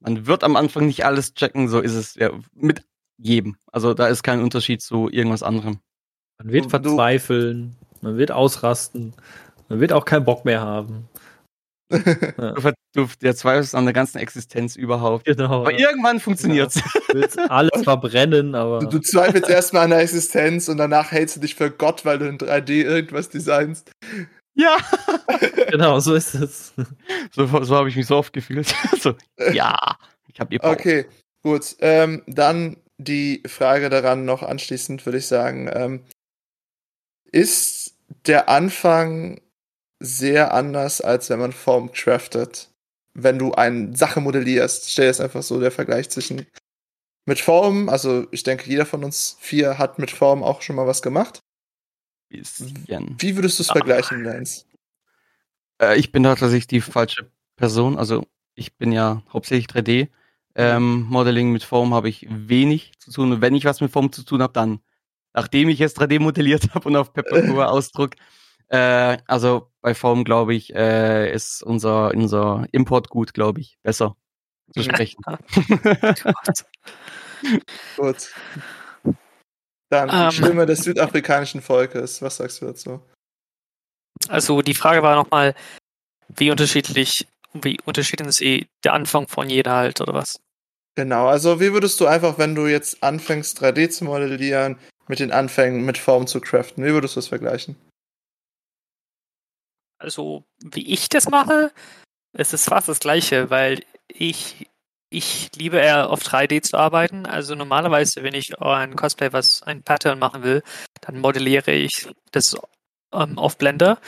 [0.01, 2.83] Man wird am Anfang nicht alles checken, so ist es ja mit
[3.17, 3.57] jedem.
[3.73, 5.81] Also da ist kein Unterschied zu irgendwas anderem.
[6.39, 9.15] Man wird verzweifeln, man wird ausrasten,
[9.71, 11.09] man wird auch keinen Bock mehr haben.
[11.89, 15.25] Du, ver- du der zweifelst an der ganzen Existenz überhaupt.
[15.25, 15.61] Genau.
[15.61, 16.75] Aber irgendwann funktioniert's.
[16.75, 21.37] Du willst alles verbrennen, aber du, du zweifelst erstmal an der Existenz und danach hältst
[21.37, 23.93] du dich für Gott, weil du in 3D irgendwas designst.
[24.55, 24.77] Ja.
[25.71, 26.75] genau, so ist es.
[27.33, 28.75] So, so habe ich mich so oft gefühlt.
[29.01, 29.15] so,
[29.53, 29.77] ja.
[30.33, 30.73] Ich habe ihr Power.
[30.73, 31.07] Okay,
[31.43, 31.77] gut.
[31.81, 35.71] Ähm, dann die Frage daran noch anschließend, würde ich sagen.
[35.73, 36.05] Ähm,
[37.31, 37.95] ist
[38.27, 39.41] der Anfang
[40.01, 42.71] sehr anders, als wenn man Form craftet?
[43.15, 46.47] Wenn du eine Sache modellierst, stell jetzt einfach so der Vergleich zwischen
[47.27, 50.87] mit Form, also ich denke, jeder von uns vier hat mit Form auch schon mal
[50.87, 51.41] was gemacht.
[52.29, 53.17] Bisschen.
[53.19, 54.65] Wie würdest du es vergleichen, Lance?
[55.81, 57.99] Äh, ich bin da tatsächlich die falsche Person.
[57.99, 60.09] Also ich bin ja hauptsächlich 3D.
[60.55, 63.33] Ähm, Modeling mit Form habe ich wenig zu tun.
[63.33, 64.81] Und wenn ich was mit Form zu tun habe, dann
[65.35, 68.13] nachdem ich es 3D modelliert habe und auf Papercure ausdruck.
[68.69, 74.17] Äh, also bei Form glaube ich, äh, ist unser, unser Importgut, glaube ich, besser.
[74.75, 75.23] zu sprechen.
[77.97, 78.35] Gut.
[79.89, 80.31] Dann die Ähm.
[80.33, 82.21] Stimme des südafrikanischen Volkes.
[82.21, 83.01] Was sagst du dazu?
[84.29, 85.55] Also die Frage war nochmal,
[86.35, 90.41] wie unterschiedlich, wie unterschiedlich ist eh der Anfang von jeder halt oder was?
[90.97, 95.31] Genau, also wie würdest du einfach, wenn du jetzt anfängst 3D zu modellieren, mit den
[95.31, 97.77] Anfängen mit Form zu craften, wie würdest du das vergleichen?
[99.99, 101.73] Also wie ich das mache,
[102.33, 104.67] es ist fast das gleiche, weil ich
[105.09, 107.27] ich liebe eher auf 3D zu arbeiten.
[107.27, 110.63] Also normalerweise, wenn ich ein Cosplay was ein Pattern machen will,
[111.01, 112.57] dann modelliere ich das
[113.13, 113.99] ähm, auf Blender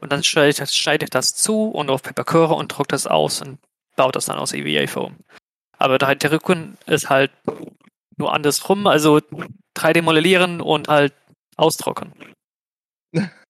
[0.00, 3.06] und dann schneide ich, das, schneide ich das zu und auf Papercure und drucke das
[3.06, 3.58] aus und
[3.96, 5.16] baue das dann aus EVA Foam.
[5.78, 7.32] Aber der der Rücken ist halt
[8.16, 9.20] nur andersrum, also
[9.76, 11.14] 3D modellieren und halt
[11.56, 12.12] ausdrucken.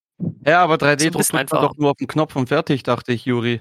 [0.44, 1.62] Ja, aber So ein 3D-Druck bisschen drückt man einfacher.
[1.68, 3.60] doch nur auf den Knopf und fertig, dachte ich, Juri.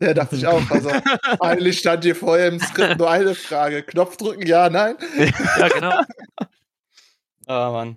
[0.00, 0.62] Ja, dachte ich auch.
[0.70, 0.90] Also
[1.40, 3.82] eigentlich stand hier vorher im Skript nur eine Frage.
[3.82, 4.96] Knopf drücken, ja, nein?
[5.58, 6.00] Ja, genau.
[7.46, 7.96] Ah, Mann.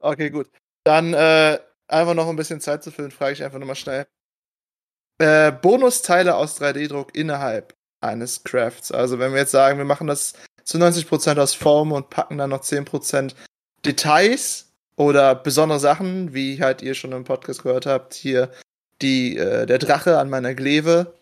[0.00, 0.48] Okay, gut.
[0.84, 4.06] Dann äh, einfach noch ein bisschen Zeit zu füllen, frage ich einfach nochmal schnell.
[5.18, 8.90] Äh, Bonusteile aus 3D-Druck innerhalb eines Crafts.
[8.90, 10.32] Also wenn wir jetzt sagen, wir machen das
[10.64, 13.34] zu 90% aus Form und packen dann noch 10%
[13.84, 18.50] Details oder besondere Sachen, wie halt ihr schon im Podcast gehört habt, hier
[19.00, 21.14] die, äh, der Drache an meiner Gleve.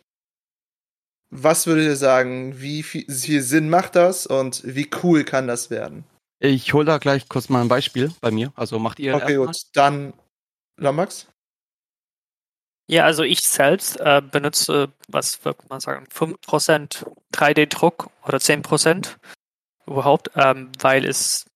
[1.31, 5.71] Was würdet ihr sagen, wie viel, viel Sinn macht das und wie cool kann das
[5.71, 6.05] werden?
[6.41, 8.53] Ich hole da gleich kurz mal ein Beispiel bei mir.
[8.57, 9.57] Also macht ihr Okay, gut.
[9.75, 10.13] Dann
[10.77, 11.27] Lomax?
[12.89, 19.17] Ja, also ich selbst äh, benutze, was würde man sagen, 5% 3D-Druck oder 10%
[19.87, 21.47] überhaupt, ähm, weil es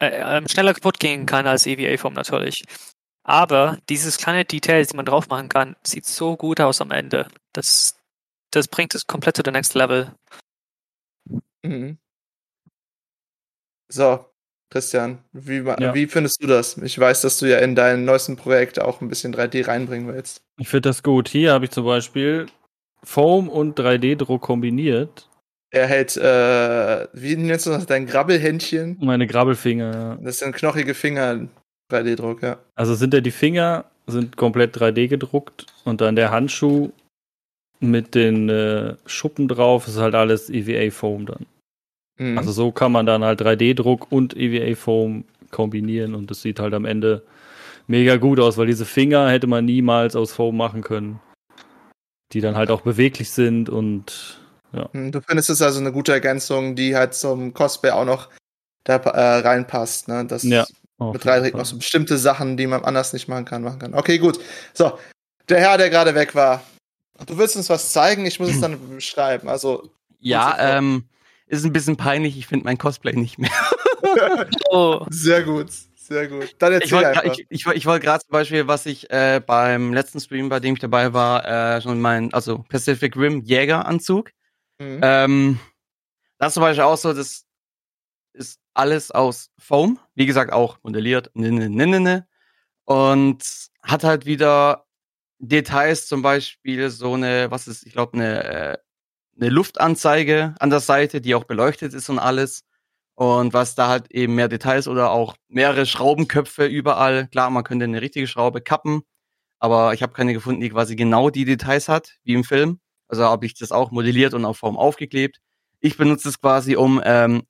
[0.00, 0.06] äh,
[0.38, 2.64] äh, schneller kaputt gehen kann als EVA-Form natürlich.
[3.24, 7.28] Aber dieses kleine Detail, die man drauf machen kann, sieht so gut aus am Ende.
[7.52, 7.96] Das,
[8.50, 10.12] das bringt es komplett to the next level.
[11.62, 11.98] Mhm.
[13.88, 14.24] So,
[14.70, 15.94] Christian, wie, Ja.
[15.94, 16.78] wie findest du das?
[16.78, 20.42] Ich weiß, dass du ja in dein neuesten Projekt auch ein bisschen 3D reinbringen willst.
[20.58, 21.28] Ich finde das gut.
[21.28, 22.46] Hier habe ich zum Beispiel
[23.04, 25.28] Foam und 3D-Druck kombiniert.
[25.74, 28.98] Er hält, äh, wie nennst du das, dein Grabbelhändchen?
[29.00, 29.94] Meine Grabbelfinger.
[29.94, 30.18] ja.
[30.22, 31.48] Das sind knochige Finger,
[31.90, 32.58] 3D-Druck, ja.
[32.74, 36.90] Also sind ja die Finger sind komplett 3D gedruckt und dann der Handschuh
[37.80, 41.46] mit den äh, Schuppen drauf ist halt alles EVA-Foam dann.
[42.18, 42.36] Mhm.
[42.36, 46.84] Also so kann man dann halt 3D-Druck und EVA-Foam kombinieren und das sieht halt am
[46.84, 47.22] Ende
[47.86, 51.20] mega gut aus, weil diese Finger hätte man niemals aus Foam machen können.
[52.32, 54.41] Die dann halt auch beweglich sind und
[54.92, 58.28] Mhm, Du findest es also eine gute Ergänzung, die halt zum Cosplay auch noch
[58.84, 60.24] da äh, reinpasst, ne?
[60.26, 60.66] Das Ja,
[60.98, 61.60] mit jeden 3D Fall.
[61.60, 63.94] noch so bestimmte Sachen, die man anders nicht machen kann, machen kann.
[63.94, 64.40] Okay, gut.
[64.74, 64.98] So,
[65.48, 66.62] der Herr, der gerade weg war.
[67.26, 69.48] Du willst uns was zeigen, ich muss es dann beschreiben.
[69.48, 71.04] Also, Ja, ähm,
[71.46, 73.50] ist ein bisschen peinlich, ich finde mein Cosplay nicht mehr.
[74.70, 76.54] Oh, sehr gut, sehr gut.
[76.58, 77.38] Dann Ich erzähl wollte einfach.
[77.38, 80.74] ich, ich, ich wollte gerade zum Beispiel, was ich äh, beim letzten Stream, bei dem
[80.74, 81.44] ich dabei war,
[81.76, 84.30] äh, schon mein, also Pacific Rim Jägeranzug.
[84.82, 85.00] Mhm.
[85.02, 85.60] Ähm,
[86.38, 87.44] das ist zum Beispiel auch so, das
[88.34, 89.98] ist alles aus Foam.
[90.14, 91.30] Wie gesagt, auch modelliert.
[91.34, 92.26] Ne, ne, ne.
[92.84, 93.44] Und
[93.82, 94.86] hat halt wieder
[95.38, 98.78] Details, zum Beispiel so eine, was ist, ich glaube, eine, äh,
[99.40, 102.64] eine Luftanzeige an der Seite, die auch beleuchtet ist und alles.
[103.14, 107.28] Und was da halt eben mehr Details oder auch mehrere Schraubenköpfe überall.
[107.28, 109.02] Klar, man könnte eine richtige Schraube kappen,
[109.60, 112.80] aber ich habe keine gefunden, die quasi genau die Details hat, wie im Film.
[113.12, 115.38] Also habe ich das auch modelliert und auf Form aufgeklebt.
[115.80, 117.42] Ich benutze es quasi, um, ähm,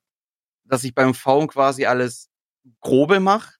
[0.64, 2.30] dass ich beim Form quasi alles
[2.80, 3.52] grobe mache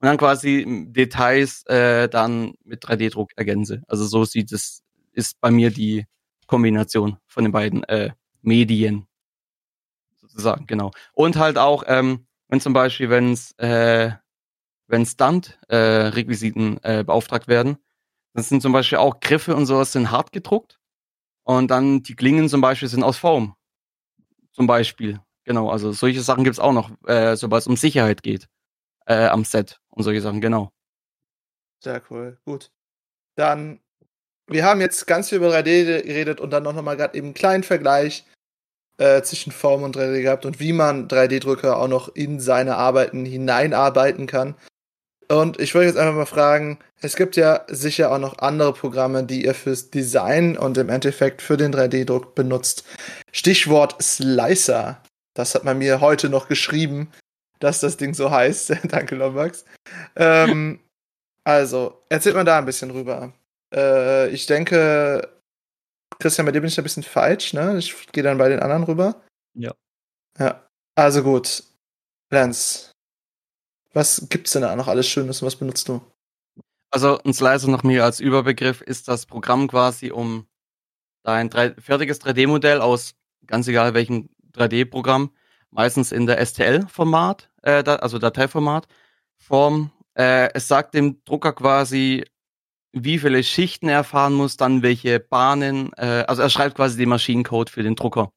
[0.00, 3.82] und dann quasi m, Details äh, dann mit 3D-Druck ergänze.
[3.88, 4.82] Also so sieht es,
[5.12, 6.04] ist bei mir die
[6.46, 8.10] Kombination von den beiden äh,
[8.42, 9.06] Medien
[10.20, 10.90] sozusagen, genau.
[11.14, 14.12] Und halt auch, ähm, wenn zum Beispiel, wenn es äh,
[14.88, 17.78] wenn Stunt-Requisiten äh, beauftragt werden,
[18.34, 20.78] das sind zum Beispiel auch Griffe und sowas sind hart gedruckt
[21.46, 23.54] und dann die Klingen zum Beispiel sind aus Foam.
[24.52, 25.20] Zum Beispiel.
[25.44, 28.48] Genau, also solche Sachen gibt's auch noch, äh, sobald es um Sicherheit geht.
[29.06, 30.72] Äh, am Set und solche Sachen, genau.
[31.84, 32.72] Sehr cool, gut.
[33.36, 33.80] Dann,
[34.48, 37.34] wir haben jetzt ganz viel über 3D geredet und dann noch mal gerade eben einen
[37.34, 38.24] kleinen Vergleich
[38.98, 43.24] äh, zwischen Form und 3D gehabt und wie man 3D-Drucker auch noch in seine Arbeiten
[43.24, 44.56] hineinarbeiten kann.
[45.28, 49.24] Und ich wollte jetzt einfach mal fragen, es gibt ja sicher auch noch andere Programme,
[49.24, 52.84] die ihr fürs Design und im Endeffekt für den 3D-Druck benutzt.
[53.32, 55.02] Stichwort Slicer.
[55.34, 57.10] Das hat man mir heute noch geschrieben,
[57.58, 58.72] dass das Ding so heißt.
[58.88, 59.64] Danke, Lombax.
[60.14, 60.80] Ähm,
[61.44, 63.32] also, erzählt mal da ein bisschen rüber.
[63.74, 65.28] Äh, ich denke,
[66.18, 67.78] Christian, bei dir bin ich ein bisschen falsch, ne?
[67.78, 69.22] Ich gehe dann bei den anderen rüber.
[69.54, 69.74] Ja.
[70.38, 70.66] Ja.
[70.94, 71.64] Also gut.
[72.30, 72.92] Lance,
[73.96, 76.00] was gibt's denn da noch alles Schönes und was benutzt du?
[76.90, 80.46] Also ein Slicer noch mir als Überbegriff ist das Programm quasi, um
[81.24, 83.14] dein 3, fertiges 3D-Modell aus
[83.46, 85.30] ganz egal welchem 3D-Programm,
[85.70, 88.86] meistens in der STL-Format, äh, also Dateiformat,
[89.38, 89.90] Form.
[90.14, 92.24] Äh, es sagt dem Drucker quasi,
[92.92, 95.92] wie viele Schichten er fahren muss, dann welche Bahnen.
[95.94, 98.30] Äh, also er schreibt quasi den Maschinencode für den Drucker.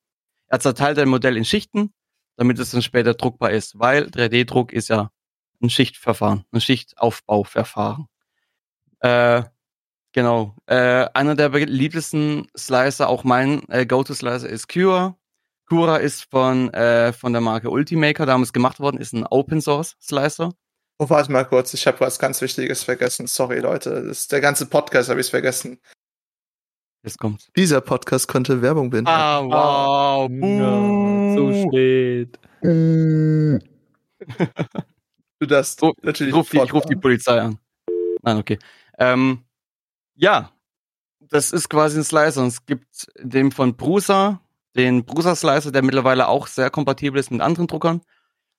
[0.48, 1.94] Er zerteilt ein Modell in Schichten,
[2.38, 5.12] damit es dann später druckbar ist, weil 3D-Druck ist ja
[5.62, 8.08] ein Schichtverfahren, ein Schichtaufbauverfahren.
[9.02, 9.44] Äh,
[10.12, 10.56] genau.
[10.66, 15.16] Äh, einer der beliebtesten Slicer, auch mein äh, Go-To-Slicer ist Cura.
[15.68, 20.54] Cura ist von, äh, von der Marke Ultimaker damals gemacht worden, ist ein Open-Source-Slicer.
[20.98, 23.28] Oh, warte mal kurz, ich habe was ganz Wichtiges vergessen.
[23.28, 24.04] Sorry, Leute.
[24.08, 25.80] Das ist der ganze Podcast habe ich vergessen.
[27.04, 27.48] Jetzt kommt's.
[27.56, 29.08] Dieser Podcast konnte Werbung binden.
[29.08, 30.30] Ah, wow.
[30.30, 32.38] Ja, so spät.
[35.40, 36.34] Du darfst Ruf- natürlich.
[36.34, 36.96] Ich rufe die, ich ruf die.
[36.96, 37.58] Polizei an.
[38.22, 38.60] Nein, okay.
[38.98, 39.44] Ähm,
[40.16, 40.52] ja,
[41.22, 42.42] das ist quasi ein Slicer.
[42.42, 44.42] Und es gibt den von Prusa,
[44.76, 48.02] den Prusa Slicer, der mittlerweile auch sehr kompatibel ist mit anderen Druckern.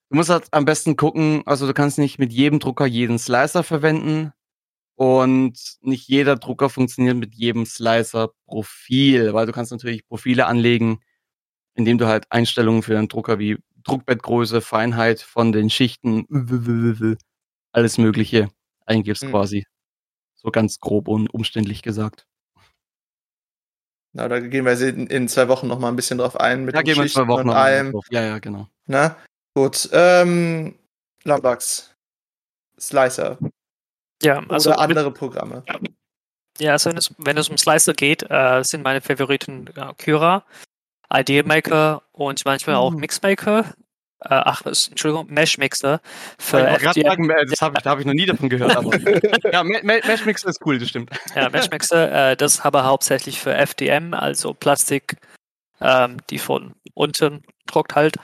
[0.09, 3.63] Du musst halt am besten gucken, also du kannst nicht mit jedem Drucker jeden Slicer
[3.63, 4.33] verwenden.
[4.97, 11.01] Und nicht jeder Drucker funktioniert mit jedem Slicer-Profil, weil du kannst natürlich Profile anlegen,
[11.75, 16.27] indem du halt Einstellungen für deinen Drucker wie Druckbettgröße, Feinheit von den Schichten,
[17.73, 18.49] alles Mögliche
[18.87, 19.31] eingibst Hm.
[19.31, 19.67] quasi.
[20.35, 22.27] So ganz grob und umständlich gesagt.
[24.13, 26.75] Na, da gehen wir in, in zwei Wochen noch mal ein bisschen drauf ein mit
[26.75, 27.93] Da den gehen wir in zwei Schichten Wochen und noch allem.
[27.93, 28.07] drauf.
[28.11, 28.69] Ja, ja, genau.
[28.87, 29.17] Na,
[29.55, 29.89] gut.
[29.93, 30.75] Ähm,
[31.25, 31.95] Lambax.
[32.79, 33.39] Slicer
[34.23, 35.63] Ja, also oder mit- andere Programme.
[36.59, 40.45] Ja, also wenn es, wenn es um Slicer geht, äh, sind meine Favoriten äh, Cura,
[41.13, 43.01] Idea Maker und manchmal auch Mhm.
[43.01, 43.65] Mixmaker.
[44.23, 46.01] Äh, ach, Entschuldigung, Mesh Mixer
[46.39, 47.09] für ich wollte gerade FDM.
[47.09, 48.77] sagen, äh, das habe ich, da hab ich noch nie davon gehört.
[48.77, 48.91] Aber
[49.53, 51.11] ja, Me- Me- Mesh Mixer ist cool, das stimmt.
[51.35, 55.17] Ja, Mesh Mixer, äh, das habe hauptsächlich für FDM, also Plastik,
[55.81, 58.17] ähm, die von unten druckt halt.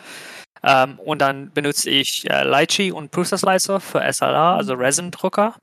[0.63, 5.55] Ähm, und dann benutze ich äh, Lychee und Prusa Slicer für SLA, also Resin-Drucker.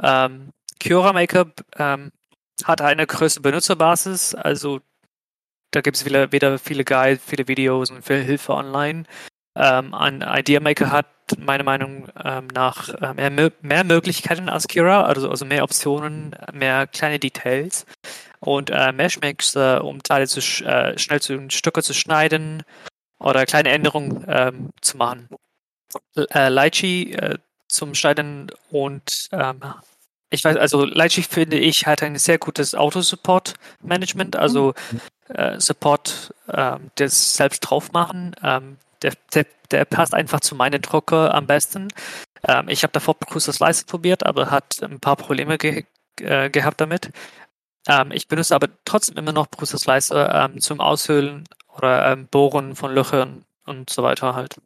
[0.00, 1.46] Ähm, Cura Maker
[1.76, 2.12] ähm,
[2.64, 4.78] hat eine größere Benutzerbasis, also
[5.70, 9.04] da gibt es wieder, wieder viele Guides, viele Videos und viel Hilfe online.
[9.56, 11.06] Ähm, ein Idea Maker hat
[11.38, 16.86] meiner Meinung ähm, nach äh, mehr, mehr Möglichkeiten als Cura, also, also mehr Optionen, mehr
[16.86, 17.84] kleine Details.
[18.40, 22.62] Und äh, Mesh Mixer, um Teile zu, sch- äh, schnell zu Stücke zu schneiden
[23.18, 25.28] oder kleine Änderungen ähm, zu machen.
[26.14, 29.60] Äh, Lychee äh, zum Schneiden und ähm,
[30.30, 34.74] ich weiß, also Lychee finde ich hat ein sehr gutes Auto-Support-Management, also
[35.28, 38.34] äh, Support ähm, das selbst drauf machen.
[38.42, 41.88] Ähm, der, der, der passt einfach zu meinen Drucker am besten.
[42.46, 45.84] Ähm, ich habe davor Cruiser Slicer probiert, aber hat ein paar Probleme ge
[46.20, 47.10] äh, gehabt damit.
[47.86, 51.44] Ähm, ich benutze aber trotzdem immer noch Cruiser Slicer ähm, zum Aushöhlen
[51.76, 54.56] oder ähm, Bohren von Löchern und so weiter halt.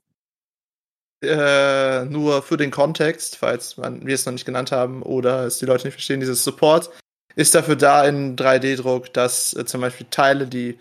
[1.23, 5.59] Äh, nur für den Kontext, falls man, wir es noch nicht genannt haben oder es
[5.59, 6.91] die Leute nicht verstehen, dieses Support
[7.35, 10.78] ist dafür da in 3D-Druck, dass äh, zum Beispiel Teile, die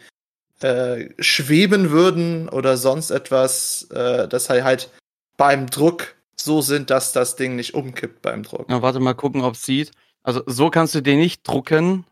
[0.62, 4.89] äh, schweben würden oder sonst etwas, äh, dass halt, halt
[5.38, 8.70] beim Druck so sind, dass das Ding nicht umkippt beim Druck.
[8.70, 9.91] Ja, warte mal gucken, ob es sieht.
[10.24, 12.06] Also so kannst du den nicht drucken.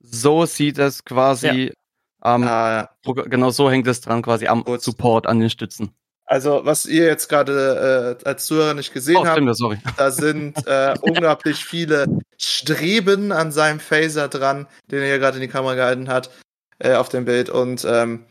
[0.00, 1.72] So sieht es quasi
[2.20, 2.90] am Ah, ja.
[3.02, 4.82] Drucker, genau so hängt es dran, quasi am Gut.
[4.82, 5.94] Support an den Stützen.
[6.26, 9.78] Also, was ihr jetzt gerade äh, als Zuhörer nicht gesehen Oh, habt, stimmt, sorry.
[9.98, 12.06] Da sind äh, unglaublich viele
[12.38, 16.30] Streben an seinem Phaser dran, den er hier gerade in die Kamera gehalten hat,
[16.78, 17.50] äh, auf dem Bild.
[17.50, 18.24] Und ähm,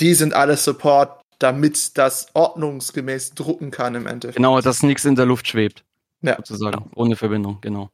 [0.00, 4.36] die sind alles Support, damit das ordnungsgemäß drucken kann im Endeffekt.
[4.36, 5.84] Genau, dass nichts in der Luft schwebt.
[6.22, 6.36] Ja.
[6.36, 6.90] Sozusagen.
[6.94, 7.90] Ohne Verbindung, genau.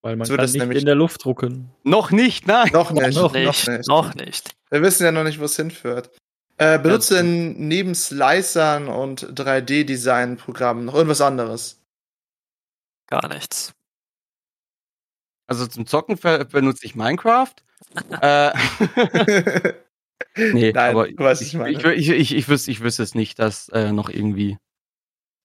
[0.00, 1.70] Weil man So kann es nicht nämlich- in der Luft drucken.
[1.84, 2.70] Noch nicht, nein.
[2.72, 3.86] Noch nicht, Noch noch, nicht.
[3.88, 4.54] noch nicht.
[4.70, 6.10] Wir wissen ja noch nicht, wo es hinführt.
[6.58, 11.82] Äh, benutzt Ja, denn neben Slicern und 3D-Design-Programmen noch irgendwas anderes?
[13.08, 13.74] Gar nichts.
[15.46, 16.18] Also zum Zocken
[16.50, 17.54] benutze ich Minecraft.
[18.20, 18.52] äh,
[20.36, 21.94] nee, Nein, aber was ich, ich meine.
[21.94, 24.56] ich, ich, ich, ich, wüsste, ich wüsste es nicht, dass äh, noch irgendwie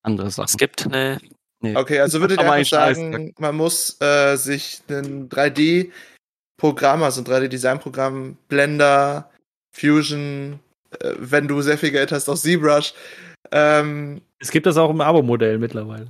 [0.02, 0.58] andere Es Sachen.
[0.58, 1.20] gibt eine
[1.62, 1.76] Nee.
[1.76, 7.22] Okay, also würdet ihr Aber einfach ein sagen, man muss äh, sich ein 3D-Programm, also
[7.22, 9.30] ein 3D-Design-Programm, Blender,
[9.72, 10.60] Fusion,
[11.20, 12.94] wenn du sehr viel Geld hast, auch ZBrush.
[13.52, 16.08] Ähm, Es gibt das auch im Abo-Modell mittlerweile.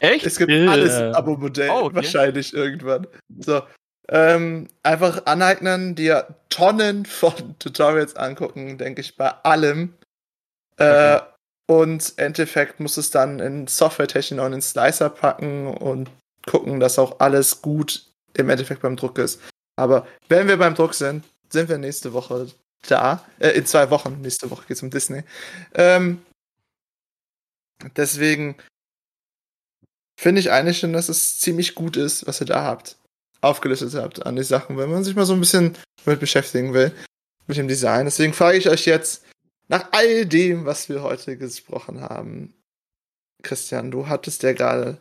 [0.00, 0.26] Echt?
[0.26, 1.96] es gibt Äh, alles im Abo-Modell, oh, okay.
[1.96, 3.06] wahrscheinlich irgendwann.
[3.40, 3.62] So,
[4.10, 9.94] Ähm, einfach aneignen, dir Tonnen von Tutorials angucken, denke ich, bei allem.
[10.76, 11.20] Äh,
[11.66, 16.10] und im Endeffekt muss es dann in Software-Technik und in Slicer packen und
[16.46, 18.04] gucken, dass auch alles gut
[18.36, 19.40] im Endeffekt beim Druck ist.
[19.76, 22.48] Aber wenn wir beim Druck sind, sind wir nächste Woche
[22.86, 23.24] da.
[23.38, 24.20] Äh, in zwei Wochen.
[24.20, 25.22] Nächste Woche geht es um Disney.
[25.74, 26.22] Ähm,
[27.96, 28.56] deswegen
[30.18, 32.96] finde ich eigentlich schon, dass es ziemlich gut ist, was ihr da habt.
[33.40, 36.92] Aufgelistet habt an die Sachen, wenn man sich mal so ein bisschen damit beschäftigen will.
[37.46, 38.06] Mit dem Design.
[38.06, 39.22] Deswegen frage ich euch jetzt,
[39.68, 42.54] nach all dem, was wir heute gesprochen haben,
[43.42, 44.98] Christian, du hattest ja gerade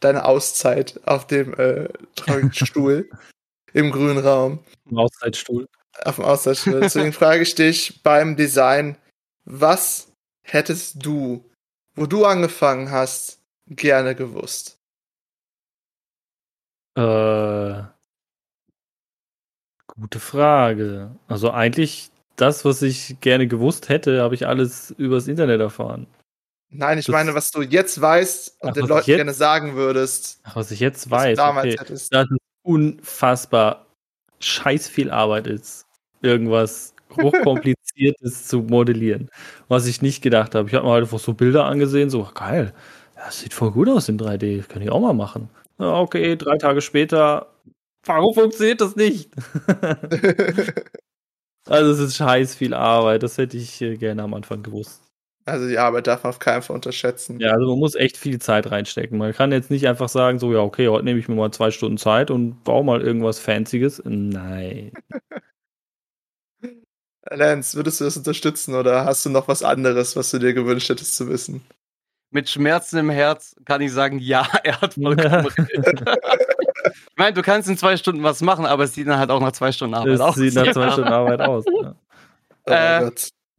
[0.00, 1.88] deine Auszeit auf dem äh,
[2.52, 3.08] Stuhl
[3.72, 4.60] im grünen Raum.
[4.94, 5.66] Auszeitstuhl.
[6.04, 6.80] Auf dem Auszeitstuhl.
[6.80, 8.96] Deswegen frage ich dich beim Design,
[9.44, 11.44] was hättest du,
[11.94, 14.78] wo du angefangen hast, gerne gewusst?
[16.94, 17.82] Äh,
[19.86, 21.10] gute Frage.
[21.26, 26.06] Also eigentlich das, was ich gerne gewusst hätte, habe ich alles übers Internet erfahren.
[26.70, 29.74] Nein, ich das, meine, was du jetzt weißt und ach, den Leuten jetzt, gerne sagen
[29.74, 30.40] würdest.
[30.44, 31.78] Ach, was ich jetzt weiß, damals okay.
[31.80, 32.14] hättest.
[32.14, 33.86] dass es unfassbar
[34.40, 35.86] scheiß viel Arbeit ist,
[36.22, 39.30] irgendwas hochkompliziertes zu modellieren.
[39.68, 40.68] Was ich nicht gedacht habe.
[40.68, 42.72] Ich habe mir halt einfach so Bilder angesehen, so geil.
[43.16, 44.66] Das sieht voll gut aus in 3D.
[44.68, 45.50] Kann ich auch mal machen.
[45.78, 47.48] Ja, okay, drei Tage später.
[48.04, 49.30] Warum funktioniert das nicht?
[51.66, 53.22] also es ist scheiß viel Arbeit.
[53.22, 55.02] Das hätte ich äh, gerne am Anfang gewusst.
[55.44, 57.40] Also die Arbeit darf man auf keinen Fall unterschätzen.
[57.40, 59.18] Ja, also man muss echt viel Zeit reinstecken.
[59.18, 61.70] Man kann jetzt nicht einfach sagen, so ja, okay, heute nehme ich mir mal zwei
[61.70, 64.02] Stunden Zeit und baue mal irgendwas Fancyes.
[64.04, 64.92] Nein.
[67.30, 70.88] Lance, würdest du das unterstützen oder hast du noch was anderes, was du dir gewünscht
[70.88, 71.62] hättest zu wissen?
[72.30, 76.04] Mit Schmerzen im Herz kann ich sagen, ja, er hat vollkommen recht.
[76.84, 79.40] ich meine, du kannst in zwei Stunden was machen, aber es sieht dann halt auch
[79.40, 80.36] nach zwei Stunden Arbeit es aus.
[80.36, 81.64] Es sieht nach zwei Stunden Arbeit aus.
[81.66, 81.94] Ja.
[82.66, 83.10] Oh äh,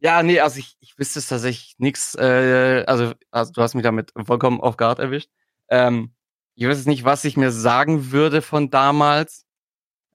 [0.02, 2.14] ja, nee, also ich, ich wüsste es tatsächlich nichts.
[2.14, 5.28] Äh, also, also, du hast mich damit vollkommen auf Guard erwischt.
[5.68, 6.12] Ähm,
[6.54, 9.44] ich weiß jetzt nicht, was ich mir sagen würde von damals.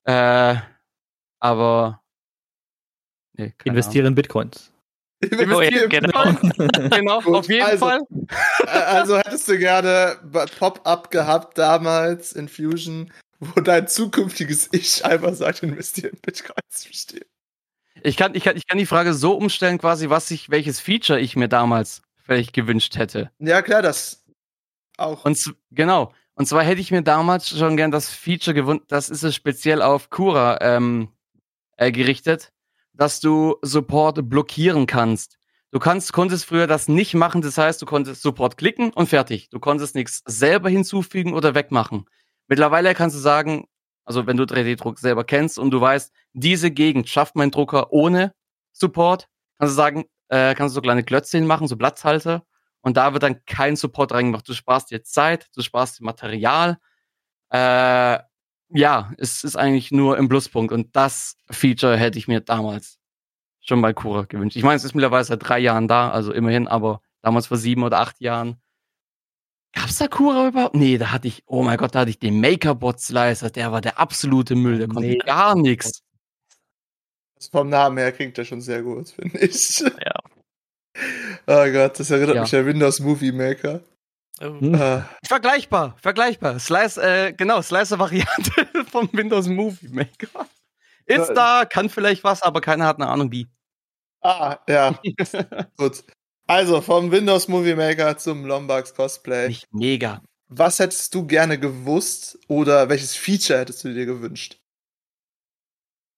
[0.05, 0.55] Äh,
[1.39, 2.01] aber
[3.37, 4.71] nee, investiere in Bitcoins.
[5.21, 6.23] Investiere genau.
[6.89, 8.01] genau, Gut, auf jeden also, Fall.
[8.65, 10.17] Äh, also hättest du gerne
[10.59, 16.85] Pop-up gehabt damals in Fusion, wo dein zukünftiges Ich einfach sagt, investiere in Bitcoins.
[16.85, 17.25] Verstehe.
[18.03, 21.19] Ich kann, ich, kann, ich kann die Frage so umstellen, quasi, was ich, welches Feature
[21.19, 23.31] ich mir damals vielleicht gewünscht hätte.
[23.39, 24.23] Ja, klar, das
[24.97, 25.25] auch.
[25.25, 26.13] Und genau.
[26.35, 29.81] Und zwar hätte ich mir damals schon gern das Feature gewünscht, das ist es speziell
[29.81, 31.09] auf Cura ähm,
[31.77, 32.51] äh, gerichtet,
[32.97, 35.37] dass du Support blockieren kannst.
[35.71, 39.49] Du kannst, konntest früher das nicht machen, das heißt, du konntest Support klicken und fertig.
[39.49, 42.05] Du konntest nichts selber hinzufügen oder wegmachen.
[42.47, 43.67] Mittlerweile kannst du sagen,
[44.05, 48.33] also wenn du 3D-Druck selber kennst und du weißt, diese Gegend schafft mein Drucker ohne
[48.71, 49.27] Support,
[49.57, 52.45] kannst du sagen, äh, kannst du so kleine Klötzchen machen, so Platzhalter.
[52.81, 54.47] Und da wird dann kein Support reingemacht.
[54.47, 56.77] Du sparst dir Zeit, du sparst dir Material.
[57.49, 58.19] Äh,
[58.75, 60.71] ja, es ist eigentlich nur im Pluspunkt.
[60.71, 62.99] Und das Feature hätte ich mir damals
[63.61, 64.55] schon bei Cura gewünscht.
[64.55, 67.83] Ich meine, es ist mittlerweile seit drei Jahren da, also immerhin, aber damals vor sieben
[67.83, 68.61] oder acht Jahren
[69.75, 70.75] Gab's da Kura überhaupt?
[70.75, 73.99] Nee, da hatte ich, oh mein Gott, da hatte ich den Makerbot-Slicer, der war der
[73.99, 75.17] absolute Müll, der konnte nee.
[75.17, 76.01] gar nichts.
[77.51, 79.79] Vom Namen her klingt der schon sehr gut, finde ich.
[79.79, 80.13] Ja.
[81.47, 82.41] Oh Gott, das erinnert ja.
[82.41, 83.81] mich an Windows Movie Maker.
[84.41, 84.57] Oh.
[84.65, 85.03] Äh.
[85.25, 86.59] Vergleichbar, vergleichbar.
[86.59, 90.47] Slice, äh, genau, Slicer-Variante vom Windows Movie Maker.
[91.05, 93.47] Ist da, kann vielleicht was, aber keiner hat eine Ahnung wie.
[94.21, 94.99] Ah, ja.
[95.77, 96.03] Gut.
[96.47, 99.47] Also, vom Windows Movie Maker zum Lombax Cosplay.
[99.47, 100.21] Nicht mega.
[100.47, 104.57] Was hättest du gerne gewusst oder welches Feature hättest du dir gewünscht?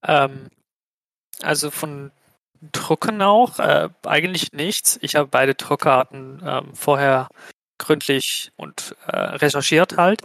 [0.06, 0.50] Ähm,
[1.42, 2.12] also von
[2.72, 4.98] Drucken auch, äh, eigentlich nichts.
[5.02, 7.30] Ich habe beide Druckarten ähm, vorher
[7.78, 10.22] gründlich und äh, recherchiert halt,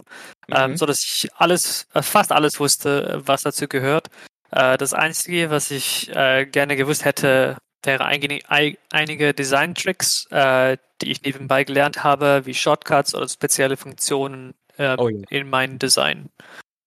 [0.51, 0.77] ähm, mhm.
[0.77, 4.09] so dass ich alles, äh, fast alles wusste, was dazu gehört.
[4.51, 11.21] Äh, das Einzige, was ich äh, gerne gewusst hätte, wäre einige Design-Tricks, äh, die ich
[11.21, 15.23] nebenbei gelernt habe, wie Shortcuts oder spezielle Funktionen äh, oh, yeah.
[15.29, 16.29] in meinem Design.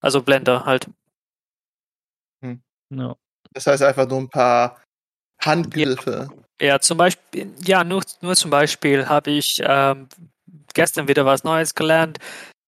[0.00, 0.88] Also Blender halt.
[2.42, 2.62] Hm.
[2.88, 3.16] No.
[3.52, 4.82] Das heißt einfach nur ein paar
[5.42, 6.28] Handgriffe.
[6.60, 10.08] Ja, ja zum Beispiel, ja, nur, nur zum Beispiel habe ich ähm,
[10.76, 12.18] gestern wieder was Neues gelernt,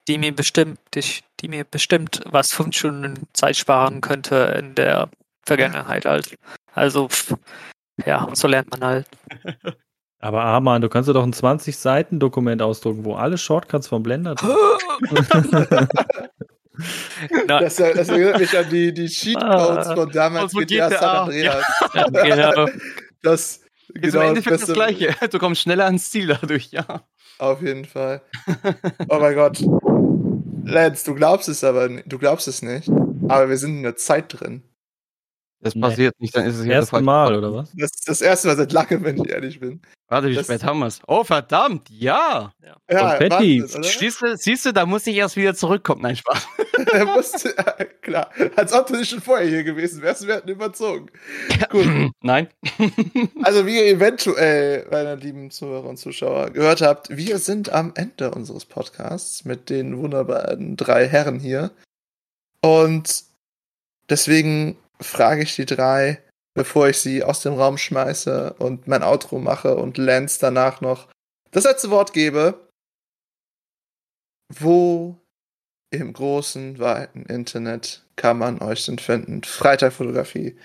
[0.09, 1.04] die mir bestimmt, die,
[1.40, 5.09] die mir bestimmt was fünf Stunden Zeit sparen könnte in der
[5.46, 6.36] Vergangenheit halt.
[6.74, 7.09] Also
[8.04, 9.06] ja, so lernt man halt.
[10.20, 14.50] Aber Arman, du kannst dir doch ein 20-Seiten-Dokument ausdrucken, wo alle Shortcuts vom Blender drin
[17.46, 19.94] Das, das, erinnert mich an die, die Cheatcodes Ah.
[19.96, 20.90] von damals Also GTA.
[20.90, 21.64] San Andreas.
[22.12, 22.66] genau.
[23.22, 25.14] Das, Ist im genau, Endeffekt das Gleiche.
[25.28, 27.02] Du kommst schneller ans Ziel dadurch, ja.
[27.39, 28.20] Auf jeden Fall.
[29.09, 29.62] Oh mein Gott.
[30.64, 32.91] Lance, du glaubst es aber, du glaubst es nicht.
[33.28, 34.62] Aber wir sind in der Zeit drin.
[35.61, 35.80] Das Nee.
[35.80, 37.72] passiert nicht, dann ist es Das ja erste Mal, oder was?
[37.76, 39.82] Das ist das erste Mal seit langem, wenn ich ehrlich bin.
[40.06, 41.00] Warte, wie Das- spät haben wir es?
[41.09, 42.52] Oh, verdammt, ja.
[42.64, 42.76] Ja.
[42.88, 43.82] Wahnsinn, oder?
[43.82, 46.02] Siehst du, siehst du, da muss ich erst wieder zurückkommen.
[46.02, 46.46] Nein, Spaß.
[46.92, 48.30] Er musste, ja, klar.
[48.54, 51.11] Als ob du nicht schon vorher hier gewesen wärst, wir hätten überzogen.
[51.70, 51.86] Gut.
[52.22, 52.48] Nein.
[53.42, 58.30] Also, wie ihr eventuell, meine lieben Zuhörer und Zuschauer, gehört habt, wir sind am Ende
[58.30, 61.72] unseres Podcasts mit den wunderbaren drei Herren hier.
[62.62, 63.24] Und
[64.09, 66.22] deswegen frage ich die drei,
[66.55, 71.09] bevor ich sie aus dem Raum schmeiße und mein Outro mache und Lance danach noch
[71.51, 72.68] das letzte Wort gebe.
[74.53, 75.18] Wo
[75.90, 79.42] im großen, weiten Internet kann man euch denn finden?
[79.42, 80.57] Freitagfotografie.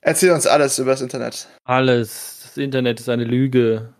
[0.00, 1.48] Erzähl uns alles über das Internet.
[1.64, 2.40] Alles.
[2.42, 3.92] Das Internet ist eine Lüge.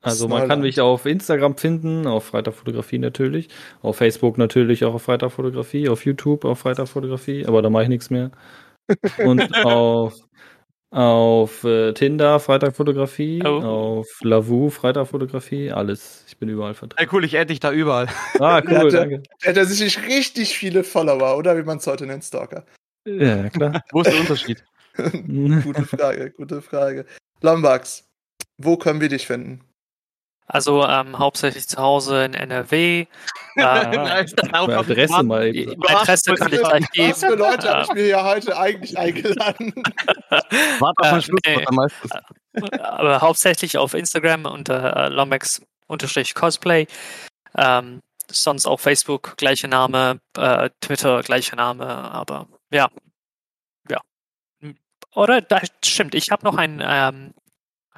[0.00, 3.48] Also man kann mich auf Instagram finden, auf Freitagfotografie natürlich,
[3.82, 8.08] auf Facebook natürlich auch auf Freitagfotografie, auf YouTube auf Freitagfotografie, aber da mache ich nichts
[8.10, 8.30] mehr.
[9.24, 10.14] Und auf
[10.90, 13.60] auf äh, Tinder Freitagfotografie, Oh.
[13.60, 16.24] auf Lavu Freitagfotografie, alles.
[16.28, 17.02] Ich bin überall vertreten.
[17.02, 18.06] Ey, cool, ich adde dich da überall.
[18.38, 19.22] Ah, cool, der- danke.
[19.42, 22.64] Er hat tatsächlich richtig viele Follower, oder wie man es heute nennt, Stalker.
[23.06, 23.82] Ja, klar.
[23.92, 24.64] Wo ist der Unterschied?
[24.96, 27.04] gute Frage, gute Frage.
[27.42, 28.08] Lombax,
[28.56, 29.60] wo können wir dich finden?
[30.48, 33.00] Also ähm, hauptsächlich zu Hause in NRW.
[33.00, 33.06] Äh,
[33.56, 34.34] Nice.
[34.50, 35.82] Meine Adresse mal eben.
[35.86, 37.10] Adresse kann ich gleich geben.
[37.10, 39.74] Was für Leute habe ich mir hier heute eigentlich eingeladen?
[40.30, 41.56] Warte auf Äh, den Schluss, nee.
[41.56, 42.80] was am meisten.
[42.80, 46.86] aber hauptsächlich auf Instagram unter äh, Lombax-Cosplay.
[47.56, 52.88] Ähm, sonst auf Facebook gleiche Name, äh, Twitter gleiche Name, aber ja.
[53.90, 54.00] Ja.
[55.14, 57.34] Oder das stimmt, ich habe noch ein, ähm,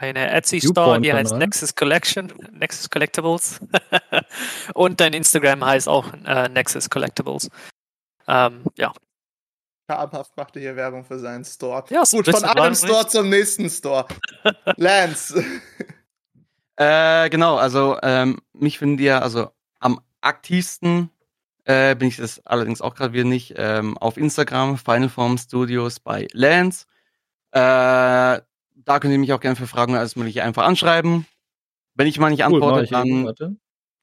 [0.00, 1.34] eine Etsy-Store, die heißt.
[1.34, 3.60] Nexus Collection, Nexus Collectibles.
[4.74, 7.48] Und dein Instagram heißt auch äh, Nexus Collectibles.
[8.26, 8.92] Ähm, ja.
[9.90, 11.84] Schamhaft macht er hier Werbung für seinen Store.
[11.90, 13.10] Ja, Gut, von einem Store nicht.
[13.10, 14.06] zum nächsten Store.
[14.76, 15.44] Lance.
[16.76, 21.10] Äh, genau, also ähm, mich findet ihr, also am aktivsten
[21.64, 26.00] äh, bin ich das allerdings auch gerade wieder nicht, ähm, auf Instagram, Final Form Studios
[26.00, 26.86] bei Lance.
[27.52, 28.40] Äh,
[28.84, 31.26] da könnt ihr mich auch gerne für Fragen alles mögliche einfach anschreiben.
[31.94, 33.56] Wenn ich mal nicht Cool, antworte, eben, dann, warte.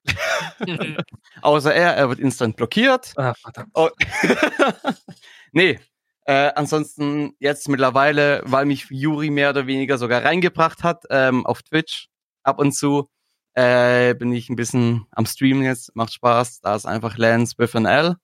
[1.42, 3.14] Außer er, er wird instant blockiert.
[3.16, 3.72] Ah, verdammt.
[3.74, 3.90] Oh.
[5.52, 5.80] nee.
[6.26, 11.64] Äh, ansonsten jetzt mittlerweile, weil mich Juri mehr oder weniger sogar reingebracht hat ähm, auf
[11.64, 12.10] Twitch
[12.44, 13.10] ab und zu,
[13.54, 15.96] äh, bin ich ein bisschen am Streamen jetzt.
[15.96, 16.60] Macht Spaß.
[16.62, 18.16] Da ist einfach Lance with an L.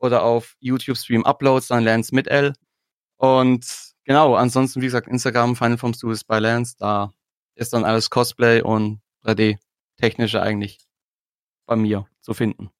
[0.00, 2.52] Oder auf YouTube Stream Uploads, dann Lance mit L.
[3.16, 6.74] Und genau, ansonsten, wie gesagt, Instagram, Final Form Studios bei Lance.
[6.78, 7.12] Da
[7.54, 10.80] ist dann alles Cosplay und 3D-technische eigentlich
[11.66, 12.70] bei mir zu finden.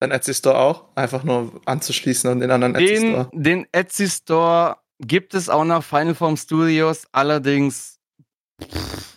[0.00, 0.96] Dein Etsy Store auch?
[0.96, 3.30] Einfach nur anzuschließen und den anderen Etsy Store.
[3.32, 7.98] den Etsy Store gibt es auch noch Final Form Studios, allerdings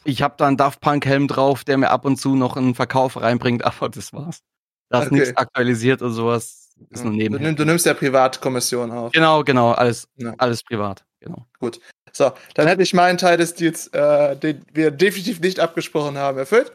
[0.03, 2.75] ich habe da einen Daft Punk Helm drauf, der mir ab und zu noch einen
[2.75, 4.41] Verkauf reinbringt, aber das war's.
[4.89, 5.15] Da ist Okay.
[5.19, 6.73] nichts aktualisiert oder sowas.
[6.89, 9.11] Ist nur Du, nimm, du nimmst ja Privatkommission auf.
[9.13, 10.33] Genau, genau, alles, Ja.
[10.37, 11.04] alles privat.
[11.21, 11.45] Genau.
[12.11, 16.37] So, dann hätte ich meinen Teil des Deals, äh, den wir definitiv nicht abgesprochen haben,
[16.37, 16.71] erfüllt.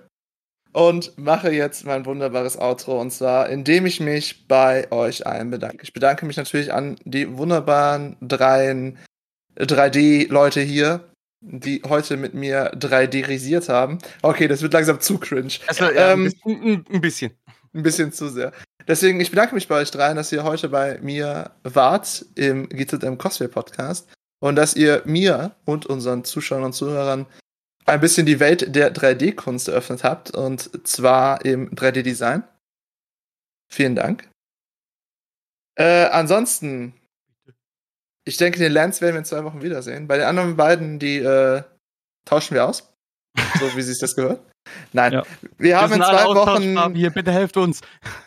[0.73, 3.01] Und mache jetzt mein wunderbares Outro.
[3.01, 5.83] Und zwar, indem ich mich bei euch allen bedanke.
[5.83, 8.99] Ich bedanke mich natürlich an die wunderbaren dreien
[9.57, 11.01] 3D-Leute hier,
[11.41, 13.99] die heute mit mir 3D-risiert haben.
[14.23, 15.55] Okay, das wird langsam zu cringe.
[15.67, 17.33] Also, ja, Ähm, ein bisschen- ein, ein bisschen.
[17.73, 18.53] Ein bisschen zu sehr.
[18.89, 23.17] Deswegen, ich bedanke mich bei euch dreien, dass ihr heute bei mir wart im GZM
[23.17, 24.09] Cosplay Podcast
[24.41, 27.27] und dass ihr mir und unseren Zuschauern und Zuhörern
[27.87, 32.45] ein bisschen die Welt der 3D-Kunst eröffnet habt und zwar im 3D-Design.
[33.73, 34.29] Vielen Dank.
[35.79, 36.95] Äh, ansonsten,
[38.27, 40.09] ich denke, den Lance werden wir in zwei Wochen wiedersehen.
[40.09, 41.63] Bei den anderen beiden, die äh,
[42.27, 42.93] tauschen wir aus.
[43.61, 44.41] So wie sich das gehört.
[44.93, 45.23] Nein, Ja.
[45.59, 46.25] wir haben Wir in zwei.
[46.27, 46.95] Wochen.
[46.95, 47.81] Hier, bitte helft uns.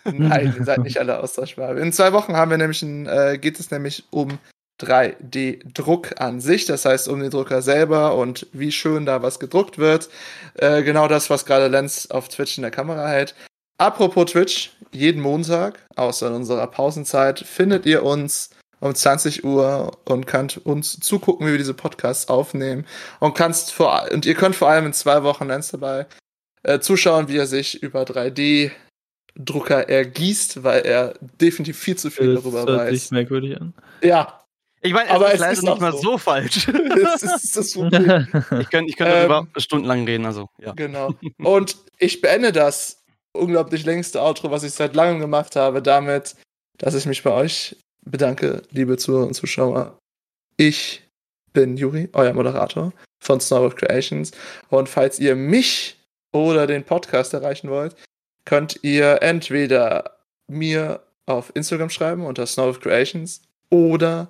[0.03, 1.77] Nein, ihr seid nicht alle austauschbar.
[1.77, 4.39] In zwei Wochen haben wir nämlich ein, äh, geht es nämlich um
[4.81, 9.77] 3D-Druck an sich, das heißt um den Drucker selber und wie schön da was gedruckt
[9.77, 10.09] wird.
[10.55, 13.35] Äh, genau das, was gerade Lenz auf Twitch in der Kamera hält.
[13.77, 20.27] Apropos Twitch, jeden Montag, außer in unserer Pausenzeit, findet ihr uns um 20 Uhr und
[20.27, 22.85] könnt uns zugucken, wie wir diese Podcasts aufnehmen.
[23.19, 26.05] Und kannst vor und ihr könnt vor allem in zwei Wochen Lenz dabei
[26.63, 28.71] äh, zuschauen, wie er sich über 3D
[29.35, 33.11] Drucker ergießt, weil er definitiv viel zu viel Das darüber hört sich weiß.
[33.11, 33.73] merkwürdig an.
[34.03, 34.42] Ja,
[34.85, 35.97] Ich meine, Aber es ist es leider ist nicht mal so.
[35.99, 36.65] so, falsch.
[37.03, 38.27] das ist das Problem.
[38.59, 40.73] ich könnte ich könnte Ähm, darüber stundenlang reden, also ja.
[40.73, 41.13] Genau.
[41.43, 46.35] Und ich beende das unglaublich längste Outro, was ich seit langem gemacht habe, damit,
[46.77, 49.97] dass ich mich bei euch bedanke, liebe Zuhörer und Zuschauer.
[50.57, 51.01] Ich
[51.53, 52.91] bin Juri, euer Moderator
[53.23, 54.31] von Snowboard Creations.
[54.69, 55.97] Und falls ihr mich
[56.33, 57.95] oder den Podcast erreichen wollt,
[58.45, 60.17] könnt ihr entweder
[60.51, 64.27] mir auf Instagram schreiben unter Snowboard Creations oder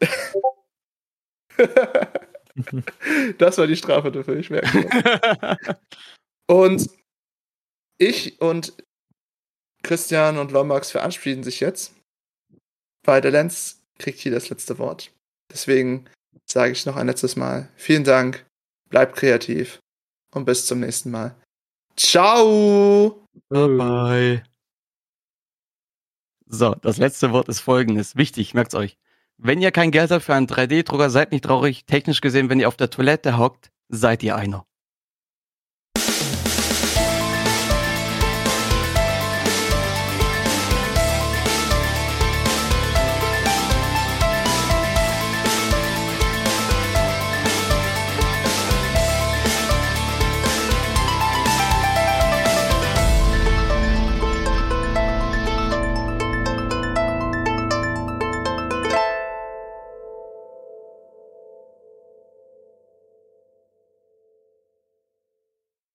[3.38, 5.58] das war die Strafe dafür, ich merke.
[6.46, 6.88] Und
[7.98, 8.72] ich und
[9.82, 11.92] Christian und Lombax verabschieden sich jetzt,
[13.04, 15.12] weil der Lenz kriegt hier das letzte Wort.
[15.50, 16.08] Deswegen
[16.46, 18.46] sage ich noch ein letztes Mal vielen Dank,
[18.88, 19.80] bleibt kreativ
[20.32, 21.34] und bis zum nächsten Mal.
[21.96, 23.24] Ciao!
[23.48, 24.42] Bye.
[26.46, 28.16] So, das letzte Wort ist folgendes.
[28.16, 28.96] Wichtig, merkt's euch.
[29.36, 31.84] Wenn ihr kein Geld habt für einen 3D-Drucker, seid nicht traurig.
[31.86, 34.66] Technisch gesehen, wenn ihr auf der Toilette hockt, seid ihr einer.